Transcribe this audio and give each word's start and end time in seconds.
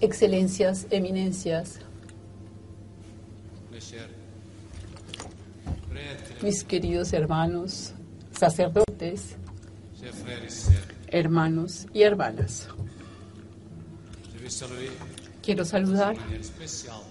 Excelencias, 0.00 0.86
eminencias, 0.90 1.80
mis 6.42 6.62
queridos 6.64 7.12
hermanos, 7.12 7.94
sacerdotes, 8.32 9.36
hermanos 11.08 11.86
y 11.92 12.02
hermanas. 12.02 12.68
Quiero 15.42 15.64
saludar 15.64 16.16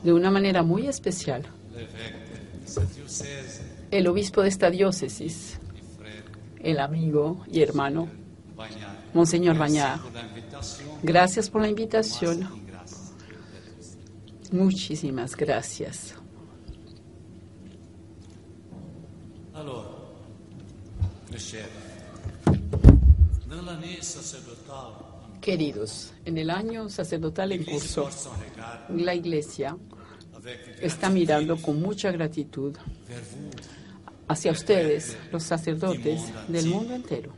de 0.03 0.13
una 0.13 0.31
manera 0.31 0.63
muy 0.63 0.87
especial 0.87 1.45
el 3.91 4.07
obispo 4.07 4.41
de 4.41 4.49
esta 4.49 4.69
diócesis, 4.69 5.59
el 6.61 6.79
amigo 6.79 7.43
y 7.51 7.61
hermano. 7.61 8.07
Monseñor 9.13 9.55
l'invitation. 9.55 9.99
Gracias 11.03 11.49
por 11.49 11.61
la 11.61 11.69
invitación. 11.69 12.66
Muchísimas 14.51 15.35
gracias. 15.35 16.15
Queridos, 25.41 26.13
en 26.25 26.37
el 26.37 26.49
año 26.49 26.89
sacerdotal 26.89 27.51
en 27.51 27.63
curso, 27.63 28.09
la 28.89 29.15
Iglesia 29.15 29.77
está 30.81 31.09
mirando 31.09 31.57
con 31.61 31.81
mucha 31.81 32.11
gratitud 32.11 32.75
hacia 34.27 34.51
ustedes, 34.51 35.17
los 35.31 35.43
sacerdotes 35.43 36.21
del 36.47 36.67
mundo 36.67 36.93
entero. 36.93 37.33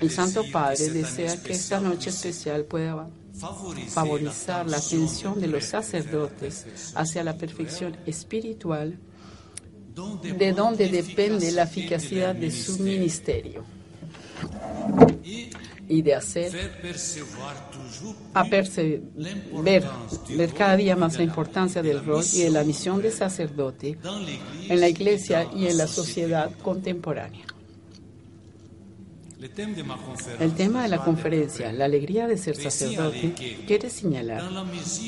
El 0.00 0.10
Santo 0.10 0.44
Padre 0.50 0.88
desea 0.90 1.42
que 1.42 1.52
esta 1.52 1.80
noche 1.80 2.10
especial 2.10 2.64
pueda 2.64 3.08
favorizar 3.38 4.68
la 4.68 4.78
atención 4.78 5.40
de 5.40 5.46
los 5.46 5.64
sacerdotes 5.64 6.66
hacia 6.94 7.24
la 7.24 7.36
perfección 7.36 7.96
espiritual, 8.06 8.98
de 10.22 10.52
donde 10.52 10.88
depende 10.88 11.50
la 11.52 11.64
eficacia 11.64 12.34
de 12.34 12.50
su 12.50 12.78
ministerio 12.82 13.64
y 15.88 16.02
de 16.02 16.14
hacer 16.14 16.52
a 18.34 18.44
ver, 18.44 18.68
cada 20.56 20.76
día 20.76 20.94
más 20.96 21.16
la 21.16 21.24
importancia 21.24 21.82
del 21.82 22.04
rol 22.04 22.24
y 22.32 22.42
de 22.42 22.50
la 22.50 22.62
misión 22.62 23.02
de 23.02 23.10
sacerdote 23.10 23.98
en 24.68 24.80
la 24.80 24.88
iglesia 24.88 25.48
y 25.54 25.66
en 25.66 25.78
la 25.78 25.86
sociedad 25.86 26.50
contemporánea. 26.62 27.44
Le 27.44 27.46
thème 27.46 27.46
de 27.48 27.56
ma 28.98 29.26
conférence 29.26 29.27
El 30.40 30.54
tema 30.54 30.82
de 30.82 30.88
la 30.88 30.98
conferencia, 30.98 31.72
la 31.72 31.84
alegría 31.84 32.26
de 32.26 32.36
ser 32.36 32.56
sacerdote, 32.56 33.34
quiere 33.66 33.88
señalar 33.88 34.42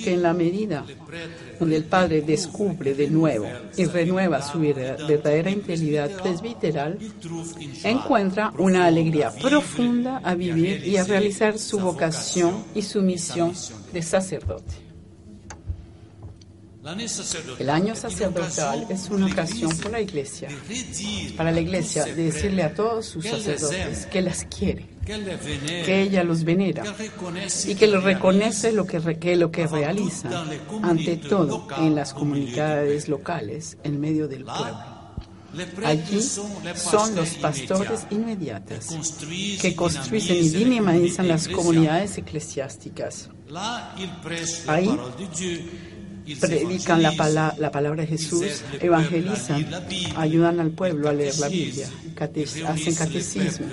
que 0.05 0.15
en 0.15 0.23
la 0.23 0.33
medida 0.33 0.87
donde 1.59 1.77
el 1.77 1.85
Padre 1.85 2.23
descubre 2.23 2.95
de 2.95 3.11
nuevo 3.11 3.49
y 3.77 3.87
renueva 3.87 4.41
su 4.41 4.61
verdadera 4.61 5.51
integridad 5.51 6.11
presbiteral, 6.23 6.99
encuentra 7.83 8.53
una 8.59 8.87
alegría 8.87 9.33
profunda 9.33 10.19
a 10.19 10.37
vivir 10.37 10.87
y 10.87 10.97
a 10.97 11.05
realizar 11.05 11.59
su 11.59 11.81
vocación 11.81 12.65
y 12.73 12.83
su 12.83 13.03
misión 13.03 13.53
de 13.93 14.03
sacerdote. 14.03 14.90
El 17.59 17.69
año 17.69 17.95
sacerdotal 17.95 18.87
es 18.89 19.11
una 19.11 19.27
ocasión 19.27 19.71
para 19.79 19.91
la 19.91 20.01
iglesia, 20.01 20.49
para 21.37 21.51
la 21.53 21.61
iglesia, 21.61 22.05
de 22.07 22.25
decirle 22.25 22.63
a 22.63 22.75
todos 22.75 23.05
sus 23.05 23.27
sacerdotes 23.27 24.07
que 24.07 24.23
las 24.23 24.45
quiere, 24.47 24.87
que 25.05 26.03
ella 26.03 26.25
los 26.25 26.43
venera 26.45 26.83
y 27.67 27.75
que 27.75 27.87
lo 27.87 28.01
qu'ils 28.03 28.05
réalisent 28.21 28.65
reconoce 28.65 28.73
lo 28.73 28.87
que, 28.87 28.99
re- 28.99 29.19
que 29.19 29.37
lo 29.37 29.51
que 29.51 29.67
realiza, 29.67 30.47
ante 30.83 31.17
todo 31.19 31.67
en 31.79 31.95
las 31.95 32.15
comunidades 32.15 33.09
locales, 33.09 33.77
en 33.85 34.01
medio 34.01 34.27
del 34.27 34.45
pueblo. 34.45 35.01
Allí 35.85 36.23
son 36.77 37.15
los 37.17 37.31
pastores 37.35 38.07
inmediatos 38.11 38.87
que 39.61 39.75
construyen 39.77 40.37
y 40.37 40.49
dinamizan 40.49 41.29
las 41.29 41.47
comunidades 41.49 42.17
eclesiásticas. 42.17 43.29
Ahí 44.69 44.89
Predican 46.39 47.03
la, 47.03 47.13
pala- 47.17 47.55
la 47.59 47.71
palabra 47.71 48.03
de 48.03 48.09
Jesús, 48.09 48.63
evangelizan, 48.81 49.67
ayudan 50.17 50.61
al 50.61 50.71
pueblo 50.71 51.09
a 51.09 51.13
leer 51.13 51.39
la 51.39 51.49
Biblia, 51.49 51.89
cate- 52.15 52.45
hacen 52.67 52.95
catecismo, 52.95 53.67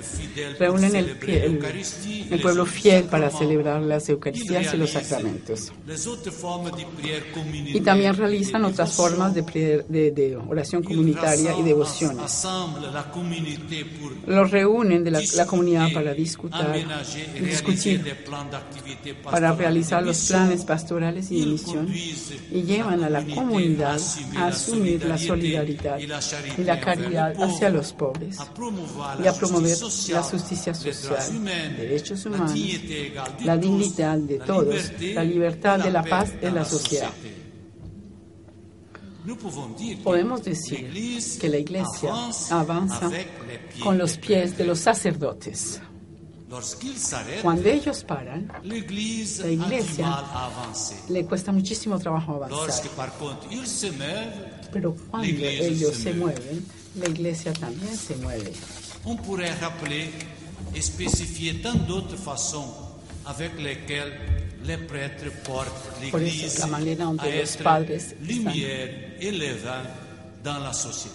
reúnen 0.58 0.96
el, 0.96 1.16
el- 1.26 1.58
el 2.30 2.40
pueblo 2.40 2.66
fiel 2.66 3.04
para 3.04 3.30
celebrar 3.30 3.82
las 3.82 4.08
Eucaristías 4.08 4.72
y 4.74 4.76
los 4.76 4.90
sacramentos. 4.90 5.72
Y 7.74 7.80
también 7.80 8.14
realizan 8.14 8.64
otras 8.64 8.92
formas 8.92 9.34
de, 9.34 9.42
de- 9.88 10.10
de 10.12 10.36
oración 10.36 10.82
comunitaria 10.82 11.52
y 11.58 11.62
devociones. 11.62 12.44
Los 14.26 14.50
reúnen 14.50 15.04
de 15.04 15.10
la, 15.10 15.20
comunidad 15.46 15.92
para 15.92 16.14
discutir, 16.14 16.58
discutir 17.40 18.02
para 19.24 19.52
realizar 19.54 20.02
los 20.02 20.16
planes 20.26 20.64
pastorales 20.64 21.30
y 21.30 21.40
de 21.40 21.46
misión 21.46 21.88
y 22.50 22.62
llevan 22.62 23.04
a 23.04 23.10
la 23.10 23.24
comunidad 23.24 24.00
a 24.36 24.46
asumir 24.46 25.04
la 25.04 25.18
solidaridad 25.18 25.98
y 25.98 26.64
la 26.64 26.80
caridad 26.80 27.40
hacia 27.42 27.70
los 27.70 27.92
pobres 27.92 28.38
y 29.22 29.26
a 29.26 29.32
promover 29.32 29.76
la 30.10 30.22
justicia 30.22 30.74
social, 30.74 31.44
derechos 31.76 32.24
humanos, 32.26 32.52
la 33.44 33.56
dignidad 33.56 34.18
de 34.18 34.38
todos, 34.38 34.92
la 35.00 35.24
libertad 35.24 35.78
de 35.80 35.90
la 35.90 36.02
paz 36.02 36.32
en 36.40 36.54
la 36.54 36.64
sociedad. 36.64 37.10
Podemos 40.02 40.42
decir 40.42 40.90
que 41.38 41.48
la 41.48 41.58
Iglesia 41.58 42.12
avanza 42.50 43.10
con 43.82 43.98
los 43.98 44.16
pies 44.16 44.56
de 44.56 44.64
los 44.64 44.78
sacerdotes. 44.78 45.82
Cuando 47.42 47.68
ellos 47.68 48.04
paran, 48.04 48.50
la 48.64 48.76
Iglesia 49.50 50.24
le 51.08 51.26
cuesta 51.26 51.52
muchísimo 51.52 51.98
trabajo 51.98 52.34
avanzar. 52.36 52.90
Pero 54.72 54.96
cuando 55.10 55.28
ellos 55.28 55.94
se 55.94 56.02
se 56.04 56.12
mueve. 56.14 56.40
mueven, 56.40 56.66
la 56.96 57.08
Iglesia 57.08 57.52
también 57.52 57.94
se 57.96 58.16
mueve. 58.16 58.52
on 59.04 59.16
pourrait 59.16 59.54
rappeler 59.60 60.10
et 60.74 60.82
spécifier 60.82 61.60
tant 61.62 61.74
d'autres 61.86 62.16
façons 62.16 62.66
avec 63.26 63.58
lesquelles 63.60 64.12
les 64.64 64.76
prêtres 64.78 65.30
portent 65.44 66.00
l'Église 66.00 66.60
à 66.60 67.28
être 67.28 68.14
lumière 68.22 68.88
et 69.20 69.30
levain 69.30 69.82
dans 70.42 70.58
la 70.58 70.72
société. 70.72 71.14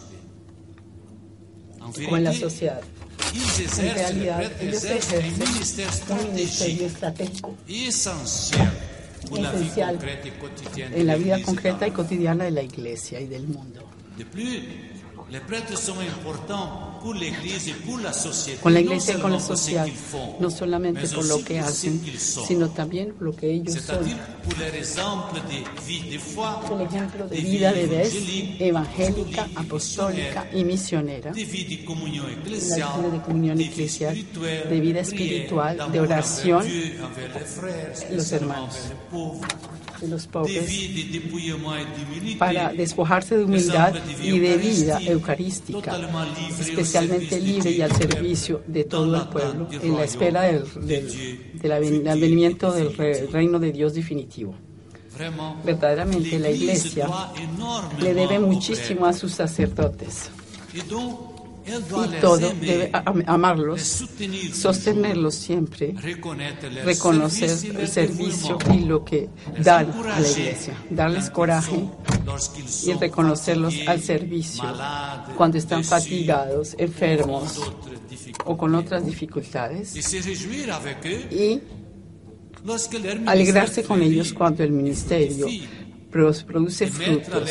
En 1.82 1.90
vérité, 1.90 2.48
En 3.80 3.96
realidad, 3.96 4.52
ellos 4.62 4.84
ejercen 4.84 5.34
un 6.10 6.34
ministerio 6.34 6.88
estratégico 6.88 7.56
Esencial 7.68 8.72
en 10.94 11.08
la 11.08 11.16
vida 11.16 11.42
concreta 11.42 11.88
y 11.88 11.92
cotidiana 11.92 12.44
de 12.46 12.52
la 12.52 12.62
Iglesia 12.62 13.20
y 13.20 13.28
del 13.28 13.48
mundo. 13.48 13.82
Con 18.62 18.74
la 18.74 18.80
Iglesia 18.80 19.16
y 19.16 19.20
con 19.20 19.32
la 19.32 19.40
sociedad, 19.40 19.88
no 20.40 20.52
solamente 20.52 21.08
por 21.08 21.26
lo 21.26 21.44
que 21.44 21.60
hacen, 21.60 22.02
sino 22.18 22.70
también 22.70 23.14
por 23.14 23.24
lo 23.24 23.36
que 23.36 23.52
ellos 23.52 23.82
son. 23.82 24.06
El 26.72 26.82
ejemplo 26.82 27.28
de 27.28 27.38
vida 27.38 27.74
de 27.74 27.88
vez 27.88 28.14
evangélica, 28.60 29.50
apostólica 29.56 30.48
y 30.54 30.64
misionera, 30.64 31.32
de 31.32 31.46
vida 31.46 31.78
de 31.78 33.22
comunión 33.22 33.60
eclesial, 33.60 34.16
de 34.16 34.80
vida 34.80 35.00
espiritual, 35.00 35.92
de 35.92 36.00
oración 36.00 36.68
los 38.12 38.32
hermanos. 38.32 38.92
De 40.04 40.10
los 40.10 40.28
pobres, 40.28 40.70
para 42.38 42.72
despojarse 42.74 43.38
de 43.38 43.44
humildad 43.46 43.94
y 44.22 44.40
de 44.40 44.58
vida 44.58 45.00
eucarística, 45.02 45.92
especialmente 46.60 47.40
libre 47.40 47.72
y 47.72 47.82
al 47.82 47.92
servicio 47.96 48.62
de 48.68 48.84
todo 48.84 49.16
el 49.16 49.28
pueblo, 49.30 49.68
en 49.82 49.96
la 49.96 50.04
espera 50.04 50.42
del, 50.44 50.64
del- 50.86 51.60
del 51.62 51.72
advenimiento 52.08 52.72
del 52.72 52.96
re- 52.96 53.28
reino 53.32 53.60
de 53.60 53.72
Dios 53.72 53.94
definitivo. 53.94 54.54
Verdaderamente 55.64 56.40
la 56.40 56.50
Iglesia 56.50 57.08
le 58.02 58.14
debe 58.14 58.40
muchísimo 58.40 59.06
a 59.06 59.14
sus 59.14 59.32
sacerdotes 59.34 60.30
y 61.66 62.22
todo 62.22 62.54
debe 62.60 62.92
amarlos, 63.26 64.06
sostenerlos 64.54 65.36
siempre, 65.36 65.96
reconocer 66.84 67.50
el 67.78 67.88
servicio 67.88 68.58
y 68.74 68.80
lo 68.82 69.06
que 69.06 69.30
dan 69.60 69.92
a 69.92 70.20
la 70.20 70.30
Iglesia, 70.30 70.78
darles 70.90 71.30
coraje 71.30 71.90
y 72.86 72.94
reconocerlos 72.94 73.76
al 73.88 74.02
servicio 74.02 74.64
cuando 75.38 75.58
están 75.58 75.84
fatigados, 75.84 76.76
enfermos 76.78 77.62
o 78.46 78.58
con 78.58 78.76
otras 78.76 79.06
dificultades. 79.06 79.96
Y 81.32 81.62
alegrarse 83.26 83.84
con 83.84 84.02
ellos 84.02 84.34
cuando 84.34 84.64
el 84.64 84.72
ministerio 84.72 85.48
produce 86.14 86.88
frutos 86.88 87.50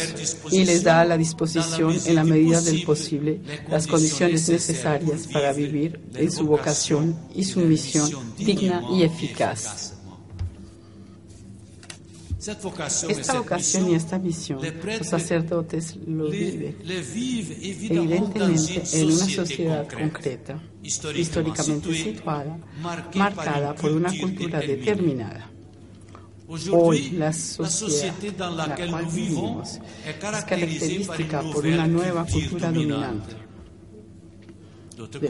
y 0.51 0.65
les 0.65 0.85
da 0.85 1.01
a 1.01 1.05
la 1.05 1.17
disposición 1.17 1.95
en 2.07 2.15
la 2.15 2.25
medida 2.25 2.61
del 2.61 2.85
posible 2.85 3.41
las 3.69 3.87
condiciones 3.87 4.49
necesarias 4.49 5.27
para 5.27 5.53
vivir 5.53 6.01
en 6.15 6.31
su 6.31 6.47
vocación 6.47 7.19
y 7.35 7.45
su 7.45 7.61
misión 7.61 8.09
digna 8.39 8.83
y 8.93 9.03
eficaz. 9.03 9.95
Esta 12.45 13.39
vocación 13.39 13.91
y 13.91 13.95
esta 13.95 14.19
misión, 14.19 14.61
los 14.99 15.07
sacerdotes 15.07 15.95
lo 16.09 16.29
viven 16.29 16.77
evidentemente 16.85 18.83
en 18.95 19.07
una 19.13 19.27
sociedad 19.29 19.89
concreta, 19.89 20.61
históricamente 20.83 21.95
situada, 21.95 22.59
marcada 23.15 23.75
por 23.77 23.93
una 23.93 24.11
cultura 24.19 24.59
determinada. 24.59 25.52
Hoy 26.49 27.11
la 27.11 27.33
sociedad 27.33 28.15
en 28.23 28.57
la 28.57 28.75
cual 28.75 29.07
vivimos 29.07 29.79
es 30.07 30.15
característica 30.17 31.43
por 31.43 31.65
una 31.65 31.87
nueva 31.87 32.27
cultura 32.27 32.73
dominante. 32.73 33.37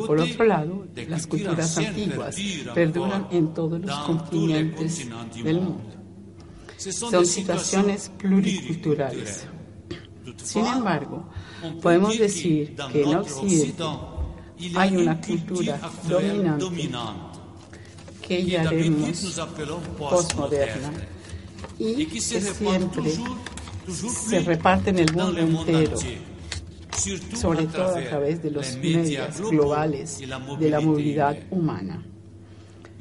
Por 0.07 0.21
otro 0.21 0.45
lado, 0.45 0.87
las 1.09 1.27
culturas 1.27 1.79
antiguas 1.79 2.37
perduran 2.75 3.29
en 3.31 3.55
todos 3.55 3.81
los 3.81 3.99
continentes 4.01 5.09
del 5.43 5.61
mundo. 5.61 5.95
Son 6.77 7.25
situaciones 7.25 8.11
pluriculturales. 8.19 9.47
Sin 10.37 10.67
embargo, 10.67 11.29
podemos 11.81 12.19
decir 12.19 12.75
que 12.91 13.03
en 13.03 13.15
Occidente 13.17 13.85
hay 14.75 14.97
una 14.97 15.21
cultura 15.21 15.81
dominante 16.09 16.91
que 18.27 18.45
llamaremos 18.45 19.41
postmoderna 19.99 20.93
y 21.79 22.07
que 22.07 22.21
siempre 22.21 23.13
se 23.79 24.41
reparte 24.41 24.91
en 24.91 24.99
el 25.01 25.13
mundo 25.13 25.39
entero, 25.39 25.99
sobre 27.35 27.67
todo 27.67 27.97
a 27.97 28.03
través 28.03 28.43
de 28.43 28.51
los 28.51 28.77
medios 28.77 29.41
globales 29.41 30.19
de 30.59 30.71
la 30.71 30.81
movilidad 30.81 31.37
humana. 31.51 32.05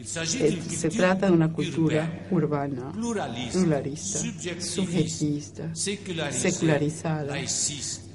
Se 0.03 0.89
trata 0.89 1.27
de 1.27 1.31
una 1.31 1.53
cultura 1.53 2.25
urbana, 2.31 2.91
pluralista, 2.91 4.19
subjetista, 4.59 5.75
secularizada, 5.75 7.35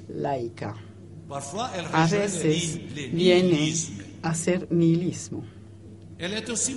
laica. 0.09 0.75
A 1.93 2.07
veces 2.07 2.79
viene 3.13 3.73
a 4.21 4.35
ser 4.35 4.67
nihilismo. 4.71 5.56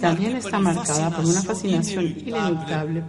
También 0.01 0.37
está 0.37 0.59
marcada 0.59 1.11
por 1.17 1.25
una 1.25 1.43
fascinación 1.43 2.05
ineluctable 2.07 3.05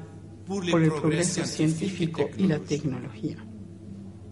por 0.47 0.81
el 0.81 0.91
progreso 0.91 1.45
científico 1.45 2.29
y 2.37 2.47
la 2.47 2.59
tecnología. 2.59 3.37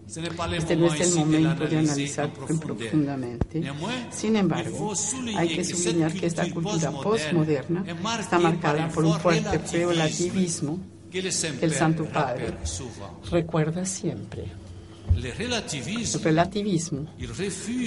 Este 0.08 0.76
no 0.76 0.88
es 0.88 1.02
el 1.02 1.20
momento 1.20 1.68
de 1.68 1.78
analizar 1.78 2.34
profundamente. 2.34 3.64
Sin 4.10 4.36
embargo, 4.36 4.94
hay 5.38 5.50
que 5.50 5.64
subrayar 5.64 6.14
que 6.14 6.26
esta 6.26 6.50
cultura 6.50 6.92
postmoderna 6.92 7.86
está 8.20 8.40
marcada 8.40 8.90
por 8.90 9.06
un 9.06 9.20
fuerte 9.20 9.60
relativismo 9.86 10.80
que 11.12 11.20
el 11.20 11.74
Santo 11.74 12.06
Padre 12.06 12.56
recuerda 13.30 13.86
siempre. 13.86 14.46
El 15.16 16.24
relativismo 16.24 17.08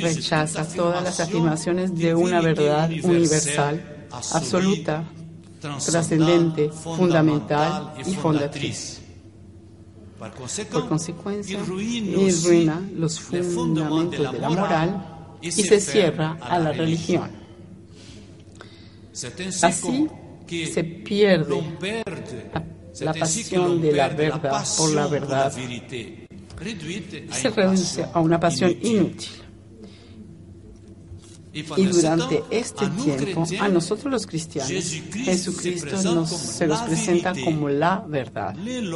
rechaza 0.01 0.69
todas 0.69 1.03
las 1.03 1.19
afirmaciones 1.21 1.95
de 1.95 2.15
una 2.15 2.41
verdad 2.41 2.91
universal, 3.03 4.02
absoluta, 4.13 5.05
trascendente, 5.61 6.71
fundamental 6.71 7.95
y 8.07 8.15
fondatriz. 8.15 9.01
Por 10.71 10.89
consecuencia, 10.89 11.61
ruina 11.65 12.81
los 12.95 13.19
fundamentos 13.19 14.33
de 14.33 14.39
la 14.39 14.51
moral 14.51 15.37
y 15.41 15.51
se 15.51 15.81
cierra 15.81 16.39
a 16.41 16.59
la 16.59 16.73
religión. 16.73 17.31
Así 19.63 20.09
se 20.73 20.85
pierde 20.85 22.05
la 23.01 23.15
pasión 23.15 23.81
de 23.81 23.93
la 23.93 24.09
verdad 24.09 24.67
por 24.77 24.93
la 24.93 25.07
verdad 25.07 25.53
y 25.57 27.33
se 27.33 27.51
reduce 27.51 28.05
a 28.13 28.21
una 28.21 28.39
pasión 28.39 28.77
inútil. 28.83 29.42
Y 31.55 31.85
durante 31.85 32.43
este 32.51 32.89
tiempo, 32.89 33.45
a 33.61 33.69
nosotros 33.69 34.11
los 34.11 34.27
cristianos, 34.27 34.71
Jesucristo 35.13 36.03
nos, 36.15 36.31
se 36.31 36.67
nos 36.67 36.81
presenta 36.81 37.35
como 37.45 37.69
la 37.69 38.03
verdad, 38.09 38.57
el 38.67 38.91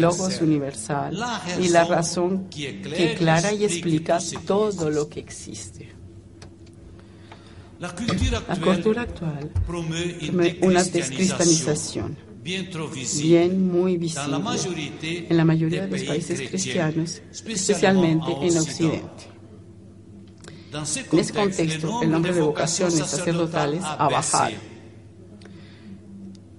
Logos 0.00 0.40
universal. 0.40 1.16
Y 1.60 1.68
la 1.68 1.84
razón 1.84 2.48
que 2.48 3.14
clara 3.16 3.52
y 3.52 3.64
explica 3.64 4.18
todo 4.46 4.90
lo 4.90 5.08
que 5.08 5.20
existe. 5.20 5.92
La 7.78 7.94
cultura 7.94 9.02
actual 9.02 9.50
promueve 9.66 10.58
una 10.60 10.82
descristianización 10.82 12.16
bien 12.42 13.70
muy 13.70 13.96
visible 13.96 14.36
en 15.28 15.36
la 15.36 15.44
mayoría 15.44 15.86
de 15.86 15.98
los 15.98 16.02
países 16.02 16.48
cristianos, 16.48 17.22
especialmente 17.30 18.32
en 18.42 18.58
Occidente. 18.58 19.29
En 20.72 21.18
ese 21.18 21.34
contexto, 21.34 22.02
el 22.02 22.10
nombre 22.10 22.32
de 22.32 22.40
vocaciones 22.40 22.98
sacerdotales 22.98 23.82
ha 23.84 24.08
bajado. 24.08 24.54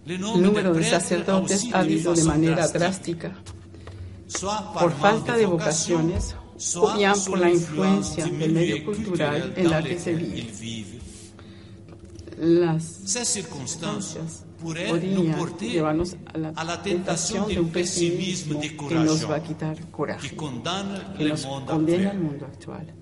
El 0.05 0.19
número 0.19 0.73
de 0.73 0.83
sacerdotes 0.83 1.67
ha 1.73 1.85
ido 1.85 2.13
de 2.13 2.23
manera 2.23 2.67
drástica 2.67 3.33
por 4.73 4.91
falta 4.93 5.37
de 5.37 5.45
vocaciones 5.45 6.35
o 6.75 6.93
bien 6.95 7.13
por 7.27 7.39
la 7.39 7.49
influencia 7.49 8.25
del 8.25 8.51
medio 8.51 8.85
cultural 8.85 9.53
en 9.55 9.69
la 9.69 9.83
que 9.83 9.99
se 9.99 10.13
vive. 10.13 10.99
Las 12.37 12.83
circunstancias 12.83 14.45
podrían 14.61 15.35
llevarnos 15.59 16.15
a 16.55 16.63
la 16.63 16.81
tentación 16.81 17.47
de 17.47 17.59
un 17.59 17.69
pesimismo 17.69 18.59
que 18.59 18.95
nos 18.95 19.29
va 19.29 19.35
a 19.35 19.43
quitar 19.43 19.89
coraje, 19.91 20.35
que 21.17 21.25
nos 21.25 21.45
condena 21.45 22.11
al 22.11 22.19
mundo 22.19 22.45
actual. 22.45 23.00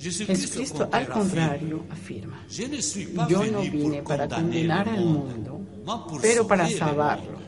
Jesucristo, 0.00 0.88
al 0.90 1.08
contrario, 1.08 1.84
afirma, 1.90 2.46
yo 2.48 3.44
no 3.44 3.60
vine 3.60 4.02
para 4.02 4.26
condenar 4.26 4.88
al 4.88 5.04
mundo, 5.04 5.60
pero 6.22 6.46
para 6.46 6.68
salvarlo. 6.68 7.38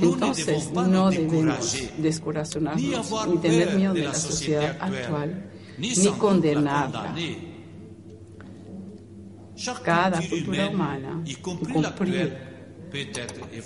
Entonces 0.00 0.70
no 0.72 1.10
debemos 1.10 1.76
descorazonarnos 1.98 3.28
ni 3.28 3.38
tener 3.38 3.74
miedo 3.74 3.94
de 3.94 4.04
la 4.04 4.14
sociedad 4.14 4.76
actual, 4.80 5.50
ni 5.78 6.06
condenarla. 6.18 7.14
Cada 9.82 10.20
cultura 10.28 10.68
humana, 10.68 11.22
y 11.24 11.34
cumplir 11.36 12.54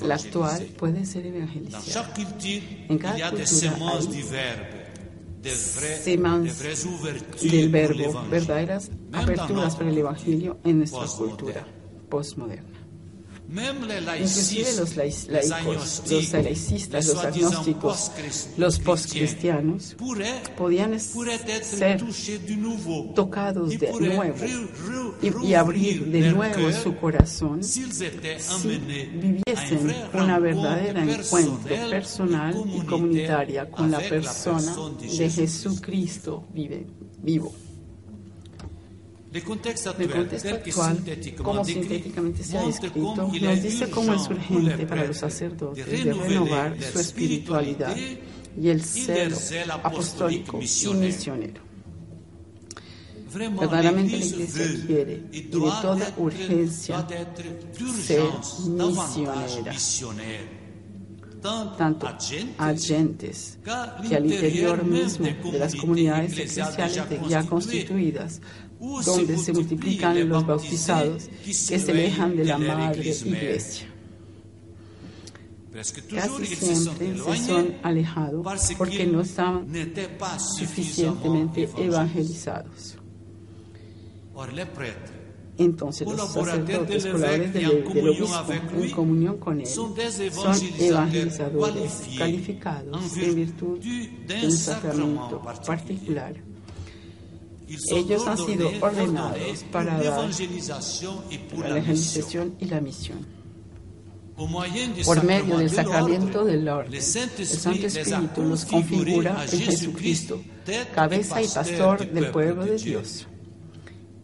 la 0.00 0.14
actual, 0.14 0.64
puede 0.78 1.04
ser 1.04 1.26
evangelizada. 1.26 2.14
En 2.88 2.98
cada 2.98 3.30
cultura 3.30 3.76
hay 3.92 4.77
semans 5.42 6.62
del 7.42 7.68
verbo, 7.68 8.22
verdaderas 8.30 8.90
aperturas 9.12 9.76
para 9.76 9.90
el 9.90 9.98
Evangelio 9.98 10.58
en 10.64 10.78
nuestra 10.78 11.06
cultura 11.06 11.66
postmoderna. 12.08 12.77
Inclusive 13.50 14.76
los 14.76 14.96
laicos, 14.96 16.02
los 16.10 16.32
laicistas, 16.32 17.06
los 17.06 17.24
agnósticos, 17.24 18.12
los 18.58 18.78
postcristianos 18.78 19.96
podían 20.56 21.00
ser 21.00 22.02
tocados 23.14 23.78
de 23.78 23.92
nuevo 23.92 24.36
y, 25.42 25.54
abrir 25.54 26.06
de 26.06 26.30
nuevo 26.30 26.72
su 26.72 26.94
corazón 26.96 27.64
si 27.64 27.84
viviesen 27.84 29.94
una 30.12 30.38
verdadera 30.38 31.02
encuentro 31.02 31.74
personal 31.88 32.54
y 32.66 32.80
comunitaria 32.80 33.70
con 33.70 33.90
la 33.90 34.00
persona 34.00 34.76
de 35.00 35.30
Jesucristo 35.30 36.44
vive, 36.52 36.86
vivo. 37.22 37.67
El 39.32 39.44
contexto 39.44 39.90
actual, 39.90 41.04
como 41.42 41.64
sintéticamente 41.64 42.42
se 42.42 42.56
ha 42.56 42.66
descrito, 42.66 43.14
nos 43.14 43.62
dice 43.62 43.90
cómo 43.90 44.14
es 44.14 44.28
urgente 44.28 44.86
para 44.86 45.04
los 45.04 45.18
sacerdotes 45.18 45.86
de 45.86 46.12
renovar 46.14 46.76
su 46.82 46.98
espiritualidad 46.98 47.94
y 48.60 48.68
el 48.68 48.82
celo 48.82 49.36
apostólico 49.82 50.58
y 50.58 50.94
misionero. 50.94 51.68
Verdaderamente 53.34 54.18
la 54.18 54.24
Iglesia 54.24 54.86
quiere 54.86 55.22
y 55.30 55.42
de 55.42 55.50
toda 55.50 56.14
urgencia 56.16 57.06
ser 58.02 58.22
misionera 58.66 59.72
tanto 61.40 62.08
agentes 62.58 63.58
que 64.08 64.16
al 64.16 64.26
interior 64.26 64.84
mismo 64.84 65.26
de 65.52 65.58
las 65.58 65.74
comunidades 65.74 66.32
eclesiales 66.32 67.00
ya 67.28 67.44
constituidas 67.44 68.40
donde 68.80 69.38
se 69.38 69.52
multiplican 69.52 70.28
los 70.28 70.46
bautizados 70.46 71.28
que 71.44 71.52
se 71.52 71.90
alejan 71.90 72.36
de 72.36 72.44
la 72.44 72.58
madre 72.58 73.00
iglesia. 73.08 73.88
Casi 75.72 76.46
siempre 76.46 77.16
se 77.16 77.46
son 77.46 77.74
alejados 77.82 78.44
porque 78.76 79.06
no 79.06 79.20
estaban 79.20 79.68
suficientemente 80.38 81.68
evangelizados. 81.76 82.96
Entonces 85.58 86.06
los 86.06 86.32
sacerdotes, 86.32 87.04
colaboradores 87.04 87.52
del, 87.52 87.84
del 87.84 88.08
obispo, 88.08 88.52
en 88.76 88.90
comunión 88.90 89.38
con 89.38 89.60
él, 89.60 89.66
son 89.66 89.94
evangelizadores 90.78 92.02
calificados 92.16 93.16
en 93.16 93.34
virtud 93.34 93.78
de 93.80 94.46
un 94.46 94.52
sacramento 94.52 95.42
particular. 95.42 96.47
Ellos 97.68 98.26
han 98.26 98.38
sido 98.38 98.70
ordenados 98.80 99.64
para 99.70 99.98
la 99.98 100.04
evangelización 100.04 102.54
y 102.58 102.64
la 102.64 102.80
misión 102.80 103.26
por 105.04 105.24
medio 105.24 105.58
del 105.58 105.68
sacramento 105.68 106.44
del 106.44 106.68
orden. 106.68 106.94
El 106.94 107.02
Santo 107.02 107.42
Espíritu 107.42 108.44
nos 108.44 108.64
configura 108.64 109.44
en 109.50 109.60
Jesucristo, 109.60 110.40
cabeza 110.94 111.42
y 111.42 111.48
pastor 111.48 112.08
del 112.08 112.30
pueblo 112.30 112.64
de 112.64 112.78
Dios. 112.78 113.26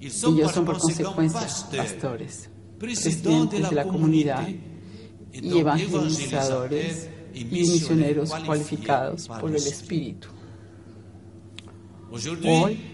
Ellos 0.00 0.52
son 0.52 0.64
por 0.64 0.78
consecuencia 0.78 1.40
pastores, 1.76 2.48
presidentes 2.78 3.68
de 3.68 3.74
la 3.74 3.84
comunidad 3.84 4.48
y 5.32 5.58
evangelizadores 5.58 7.08
y 7.34 7.44
misioneros 7.46 8.30
cualificados 8.46 9.26
por 9.26 9.50
el 9.50 9.56
Espíritu. 9.56 10.28
Hoy 12.46 12.93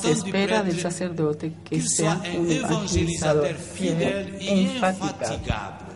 se 0.00 0.10
espera 0.10 0.62
del 0.62 0.80
sacerdote 0.80 1.54
que 1.64 1.80
sea 1.82 2.22
un 2.38 2.50
evangelizador 2.50 3.54
fiel 3.54 4.36
e 4.40 4.60
infatigable 4.62 5.88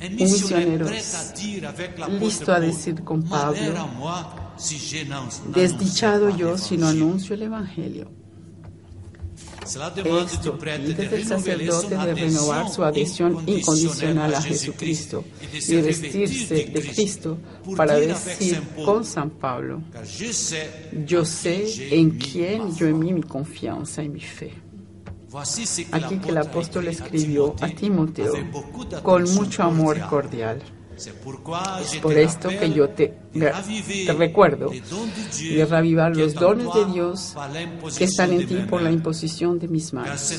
un 0.00 0.14
misionero 0.14 0.86
listo 2.20 2.52
a 2.52 2.60
decir 2.60 3.02
con 3.02 3.22
Pablo, 3.22 3.88
desdichado 5.52 6.30
yo 6.30 6.56
si 6.56 6.76
no 6.76 6.88
anuncio 6.88 7.34
el 7.34 7.42
Evangelio. 7.42 8.10
Esto 9.68 10.58
pide 10.58 11.08
del 11.08 11.26
sacerdote 11.26 11.96
de 11.96 12.14
renovar 12.14 12.70
su 12.70 12.82
adhesión 12.82 13.42
incondicional 13.46 14.34
a 14.34 14.40
Jesucristo 14.40 15.24
y 15.52 15.76
vestirse 15.76 16.54
de 16.66 16.80
Cristo. 16.80 17.36
Para 17.76 17.96
decir 17.96 18.62
con 18.84 19.04
San 19.04 19.30
Pablo, 19.30 19.82
yo 21.06 21.24
sé 21.24 21.94
en 21.94 22.10
quién 22.12 22.74
yo 22.74 22.86
mi 22.96 23.20
confianza 23.22 24.02
y 24.02 24.08
mi 24.08 24.20
fe. 24.20 24.54
Aquí 25.92 26.18
que 26.18 26.30
el 26.30 26.38
apóstol 26.38 26.88
escribió 26.88 27.54
a 27.60 27.68
Timoteo 27.68 28.32
con 29.02 29.24
mucho 29.34 29.62
amor 29.62 30.00
cordial. 30.08 30.62
Es 31.80 31.96
por 32.00 32.16
esto 32.16 32.48
que 32.48 32.72
yo 32.72 32.88
te, 32.90 33.14
te 33.32 34.12
recuerdo 34.12 34.70
de 34.70 35.64
reavivar 35.64 36.16
los 36.16 36.34
dones 36.34 36.66
de 36.74 36.84
Dios 36.92 37.34
que 37.96 38.04
están 38.04 38.32
en 38.32 38.46
ti 38.46 38.56
por 38.68 38.82
la 38.82 38.90
imposición 38.90 39.58
de 39.58 39.68
mis 39.68 39.92
manos. 39.92 40.34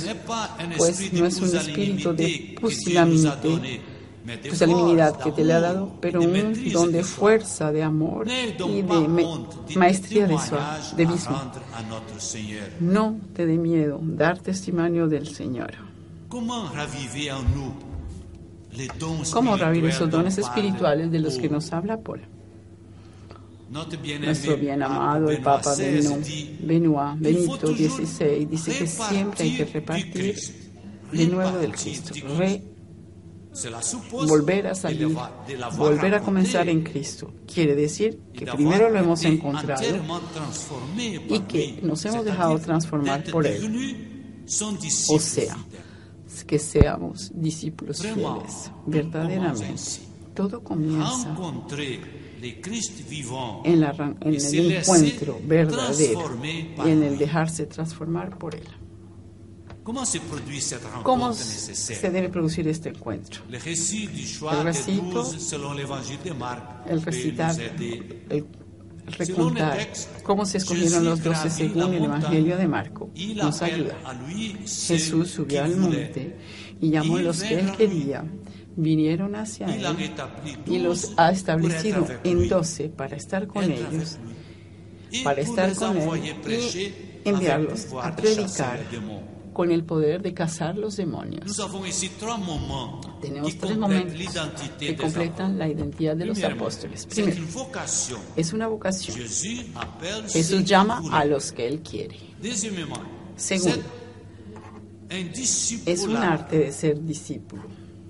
Pues 0.78 1.14
no 1.14 1.26
es 1.26 1.38
un 1.42 1.56
espíritu 1.56 2.14
de 2.14 2.56
pusilánime 2.60 4.00
tu 4.38 4.56
salinidad 4.56 5.18
que 5.18 5.32
te 5.32 5.44
le 5.44 5.54
ha 5.54 5.60
dado, 5.60 5.92
pero 6.00 6.22
un 6.22 6.72
don 6.72 6.92
de 6.92 7.04
fuerza, 7.04 7.72
de 7.72 7.84
amor 7.84 8.28
y 8.28 8.82
de 8.82 9.76
maestría 9.76 10.28
de, 10.28 10.38
de 10.96 11.06
mismo. 11.06 11.42
No 12.80 13.18
te 13.34 13.46
dé 13.46 13.58
miedo 13.58 14.00
dar 14.02 14.40
testimonio 14.40 15.08
del 15.08 15.28
Señor. 15.28 15.74
¿Cómo 19.32 19.58
revivir 19.58 19.90
esos 19.90 20.10
dones 20.10 20.38
espirituales 20.38 21.12
de 21.12 21.20
los 21.20 21.38
que 21.38 21.50
nos 21.50 21.72
habla 21.74 21.98
Paul? 21.98 22.22
Nuestro 23.70 24.58
bien 24.58 24.82
amado, 24.82 25.30
el 25.30 25.42
Papa 25.42 25.76
Benoit, 25.76 27.20
Benito 27.20 27.68
XVI, 27.68 28.46
dice 28.46 28.78
que 28.78 28.88
siempre 28.88 29.44
hay 29.44 29.58
que 29.58 29.66
repartir 29.66 30.36
de 31.12 31.28
nuevo 31.28 31.58
del 31.58 31.74
Cristo, 31.74 32.14
volver 34.12 34.68
a 34.68 34.76
salir, 34.76 35.16
volver 35.78 36.16
a 36.16 36.22
comenzar 36.22 36.68
en 36.70 36.82
Cristo. 36.82 37.32
Quiere 37.52 37.76
decir 37.76 38.20
que 38.34 38.46
primero 38.46 38.90
lo 38.90 39.00
hemos 39.00 39.24
encontrado 39.26 39.84
y 41.28 41.40
que 41.42 41.80
nos 41.84 42.04
hemos 42.06 42.26
dejado 42.26 42.58
transformar 42.60 43.24
por 43.26 43.46
Él. 43.46 44.46
O 45.10 45.20
sea, 45.20 45.58
que 46.44 46.60
seamos 46.60 47.32
discípulos 47.34 48.02
fieles, 48.02 48.72
verdaderamente. 48.86 49.76
Todo 50.34 50.64
comienza 50.64 51.36
en, 53.64 53.84
en 53.84 53.84
el 54.24 54.72
encuentro 54.72 55.40
verdadero 55.44 56.38
y 56.86 56.90
en 56.90 57.04
el 57.04 57.18
dejarse 57.18 57.66
transformar 57.66 58.38
por 58.38 58.56
Él. 58.56 58.68
¿Cómo 61.04 61.34
se 61.34 62.12
debe 62.12 62.30
producir 62.30 62.68
este 62.68 62.90
encuentro? 62.90 63.42
El 63.50 64.64
recito, 64.64 65.34
el 66.88 67.02
recitar, 67.02 67.56
el 68.30 68.46
recontar 69.12 69.88
cómo 70.24 70.46
se 70.46 70.58
escogieron 70.58 71.06
los 71.06 71.24
doce 71.24 71.50
según 71.50 71.94
el 71.94 72.06
Evangelio 72.06 72.58
de 72.58 72.68
Marco. 72.68 73.10
nos 73.36 73.62
ayuda. 73.62 73.96
Jesús 74.66 75.30
subió 75.32 75.64
al 75.64 75.76
monte 75.76 76.36
y 76.82 76.90
llamó 76.92 77.18
a 77.18 77.22
los 77.22 77.44
que 77.44 77.60
él 77.60 77.72
quería, 77.78 78.24
vinieron 78.76 79.36
hacia 79.36 79.68
él 79.68 79.84
y 80.66 80.80
los 80.80 81.14
ha 81.18 81.32
establecido 81.32 82.08
en 82.24 82.48
doce 82.48 82.90
para 82.90 83.16
estar 83.16 83.48
con 83.48 83.64
ellos, 83.66 84.18
para 85.24 85.42
estar 85.42 85.76
con 85.76 85.98
él 85.98 86.36
y 87.24 87.30
enviarlos 87.30 87.88
a 88.02 88.16
predicar 88.16 88.80
con 89.60 89.72
el 89.72 89.84
poder 89.84 90.22
de 90.22 90.34
cazar 90.34 90.78
los 90.78 90.96
demonios. 90.96 91.44
Tenemos 93.20 93.58
tres 93.58 93.78
momentos 93.78 94.18
que 94.80 94.96
completan 94.96 95.60
la 95.60 95.68
identidad 95.68 96.16
de 96.16 96.28
los 96.28 96.42
apóstoles. 96.42 97.06
Primero, 97.06 97.44
es 98.38 98.54
una 98.54 98.68
vocación. 98.68 99.18
Jesús 100.30 100.64
llama 100.64 101.02
a 101.12 101.26
los 101.26 101.52
que 101.52 101.68
Él 101.68 101.82
quiere. 101.82 102.16
Segundo, 103.36 103.84
es 105.86 106.04
un 106.04 106.16
arte 106.16 106.58
de 106.58 106.72
ser 106.72 107.04
discípulo. 107.04 107.64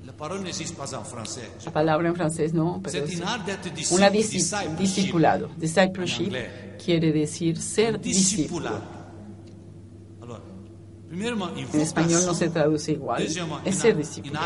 La 0.05 1.71
palabra 1.73 2.09
en 2.09 2.15
francés 2.15 2.53
no, 2.53 2.79
pero 2.83 3.05
es 3.05 3.89
una 3.89 4.11
discipulado. 4.11 5.49
Discipleship 5.57 6.31
quiere 6.77 7.11
decir 7.11 7.59
ser 7.59 7.99
discípulo. 7.99 8.98
En 11.11 11.81
español 11.81 12.21
no 12.25 12.33
se 12.33 12.49
traduce 12.49 12.91
igual. 12.93 13.23
Es 13.65 13.75
ser 13.75 13.97
discípulo. 13.97 14.39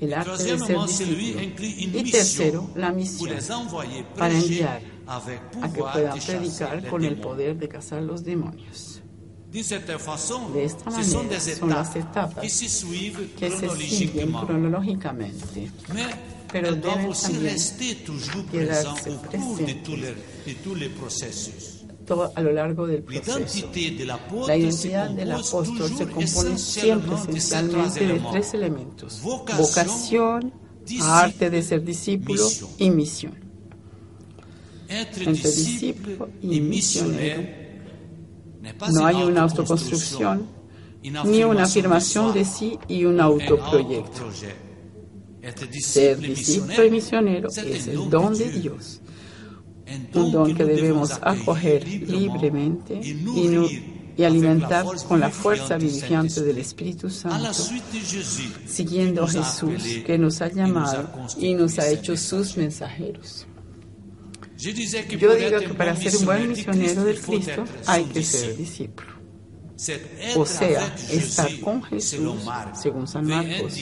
El 0.00 0.12
arte 0.12 0.44
de 0.44 0.58
ser 0.58 0.80
discípulo. 0.80 1.44
Y 1.60 2.10
tercero, 2.10 2.70
la 2.74 2.92
misión 2.92 3.68
para 4.16 4.34
enviar 4.34 4.82
a 5.06 5.20
que 5.72 5.80
puedan 5.80 6.18
predicar 6.18 6.88
con 6.88 7.04
el 7.04 7.16
poder 7.20 7.56
de 7.56 7.68
cazar 7.68 8.02
los 8.02 8.24
demonios. 8.24 9.00
De 9.50 9.60
esta 9.60 10.90
manera 10.90 11.40
son 11.40 11.70
las 11.70 11.94
etapas 11.94 12.42
que 12.42 12.48
se 12.50 12.68
siguen 12.68 14.32
cronológicamente, 14.32 15.70
pero 16.50 16.74
deben 16.74 17.12
también 17.12 17.56
quedarse 18.50 19.12
presentes 19.30 19.84
a 22.34 22.40
lo 22.40 22.52
largo 22.52 22.86
del 22.86 23.02
proceso. 23.02 23.70
La 24.46 24.56
identidad 24.56 25.10
del 25.10 25.32
apóstol 25.32 25.90
se 25.90 26.06
compone 26.06 26.58
siempre 26.58 27.14
esencialmente 27.14 28.06
de 28.06 28.22
tres 28.30 28.54
elementos, 28.54 29.20
vocación, 29.22 30.52
arte 31.02 31.50
de 31.50 31.62
ser 31.62 31.82
discípulo 31.82 32.46
y 32.78 32.90
misión. 32.90 33.34
Entre 34.88 35.32
discípulo 35.32 36.28
y 36.42 36.60
misionero 36.60 37.42
no 38.92 39.06
hay 39.06 39.22
una 39.22 39.42
autoconstrucción 39.42 40.46
ni 41.24 41.44
una 41.44 41.64
afirmación 41.64 42.32
de 42.32 42.44
sí 42.44 42.78
y 42.88 43.04
un 43.04 43.20
autoproyecto. 43.20 44.30
Ser 45.80 46.18
discípulo 46.18 46.84
y 46.84 46.90
misionero 46.90 47.48
es 47.48 47.86
el 47.88 48.08
don 48.08 48.36
de 48.36 48.50
Dios 48.50 49.00
un 50.14 50.32
don 50.32 50.54
que 50.54 50.64
debemos 50.64 51.12
acoger 51.20 51.86
libremente 51.86 53.00
y, 54.16 54.22
alimentar 54.22 54.86
con 55.08 55.18
la 55.18 55.28
fuerza 55.28 55.76
vivificante 55.76 56.40
del 56.42 56.58
Espíritu 56.58 57.10
Santo, 57.10 57.52
siguiendo 58.66 59.24
a 59.24 59.28
Jesús 59.28 59.82
que 60.06 60.16
nos 60.16 60.40
ha 60.40 60.48
llamado 60.48 61.10
y 61.38 61.54
nos 61.54 61.78
ha 61.78 61.88
hecho 61.88 62.16
sus 62.16 62.56
mensajeros. 62.56 63.46
Yo 64.56 64.72
digo 65.34 65.58
que 65.60 65.74
para 65.74 65.96
ser 65.96 66.16
un 66.16 66.24
buen 66.24 66.48
misionero 66.48 67.04
del 67.04 67.20
Cristo 67.20 67.64
hay 67.86 68.04
que 68.04 68.22
ser 68.22 68.56
discípulo. 68.56 69.14
O 70.36 70.46
sea, 70.46 70.94
estar 71.10 71.60
con 71.60 71.82
Jesús, 71.82 72.36
según 72.80 73.08
San 73.08 73.26
Marcos, 73.26 73.74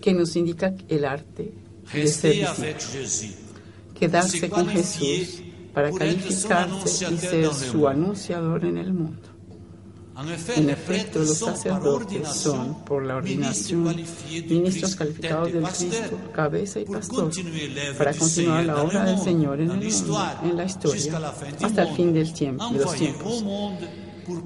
que 0.00 0.14
nos 0.14 0.34
indica 0.36 0.74
el 0.88 1.04
arte 1.04 1.52
de 1.92 2.06
ser 2.08 2.32
discípulo. 2.32 3.47
Quedarse 3.98 4.48
con 4.48 4.68
Jesús 4.68 5.42
para 5.74 5.92
calificarse 5.92 7.12
y 7.12 7.18
ser 7.18 7.54
su 7.54 7.86
anunciador 7.86 8.64
en 8.64 8.78
el 8.78 8.92
mundo. 8.92 9.28
En 10.56 10.68
efecto, 10.68 11.20
los 11.20 11.38
sacerdotes 11.38 12.28
son, 12.28 12.84
por 12.84 13.04
la 13.04 13.16
ordinación, 13.16 13.84
ministros 13.84 14.96
Christ, 14.96 14.98
calificados 14.98 15.52
del 15.52 15.62
Cristo, 15.62 16.18
cabeza 16.34 16.80
y 16.80 16.84
pastor, 16.86 17.30
para 17.96 18.12
continuar 18.12 18.64
la 18.64 18.82
obra 18.82 19.04
del 19.04 19.18
Señor 19.20 19.60
en 19.60 19.70
el 19.70 19.78
mundo, 19.78 20.20
en 20.42 20.56
la 20.56 20.64
historia, 20.64 21.32
hasta 21.62 21.82
el 21.82 21.94
fin 21.94 22.12
del 22.12 22.32
tiempo, 22.32 22.68
de 22.68 22.78
los 22.80 22.94
tiempos, 22.96 23.44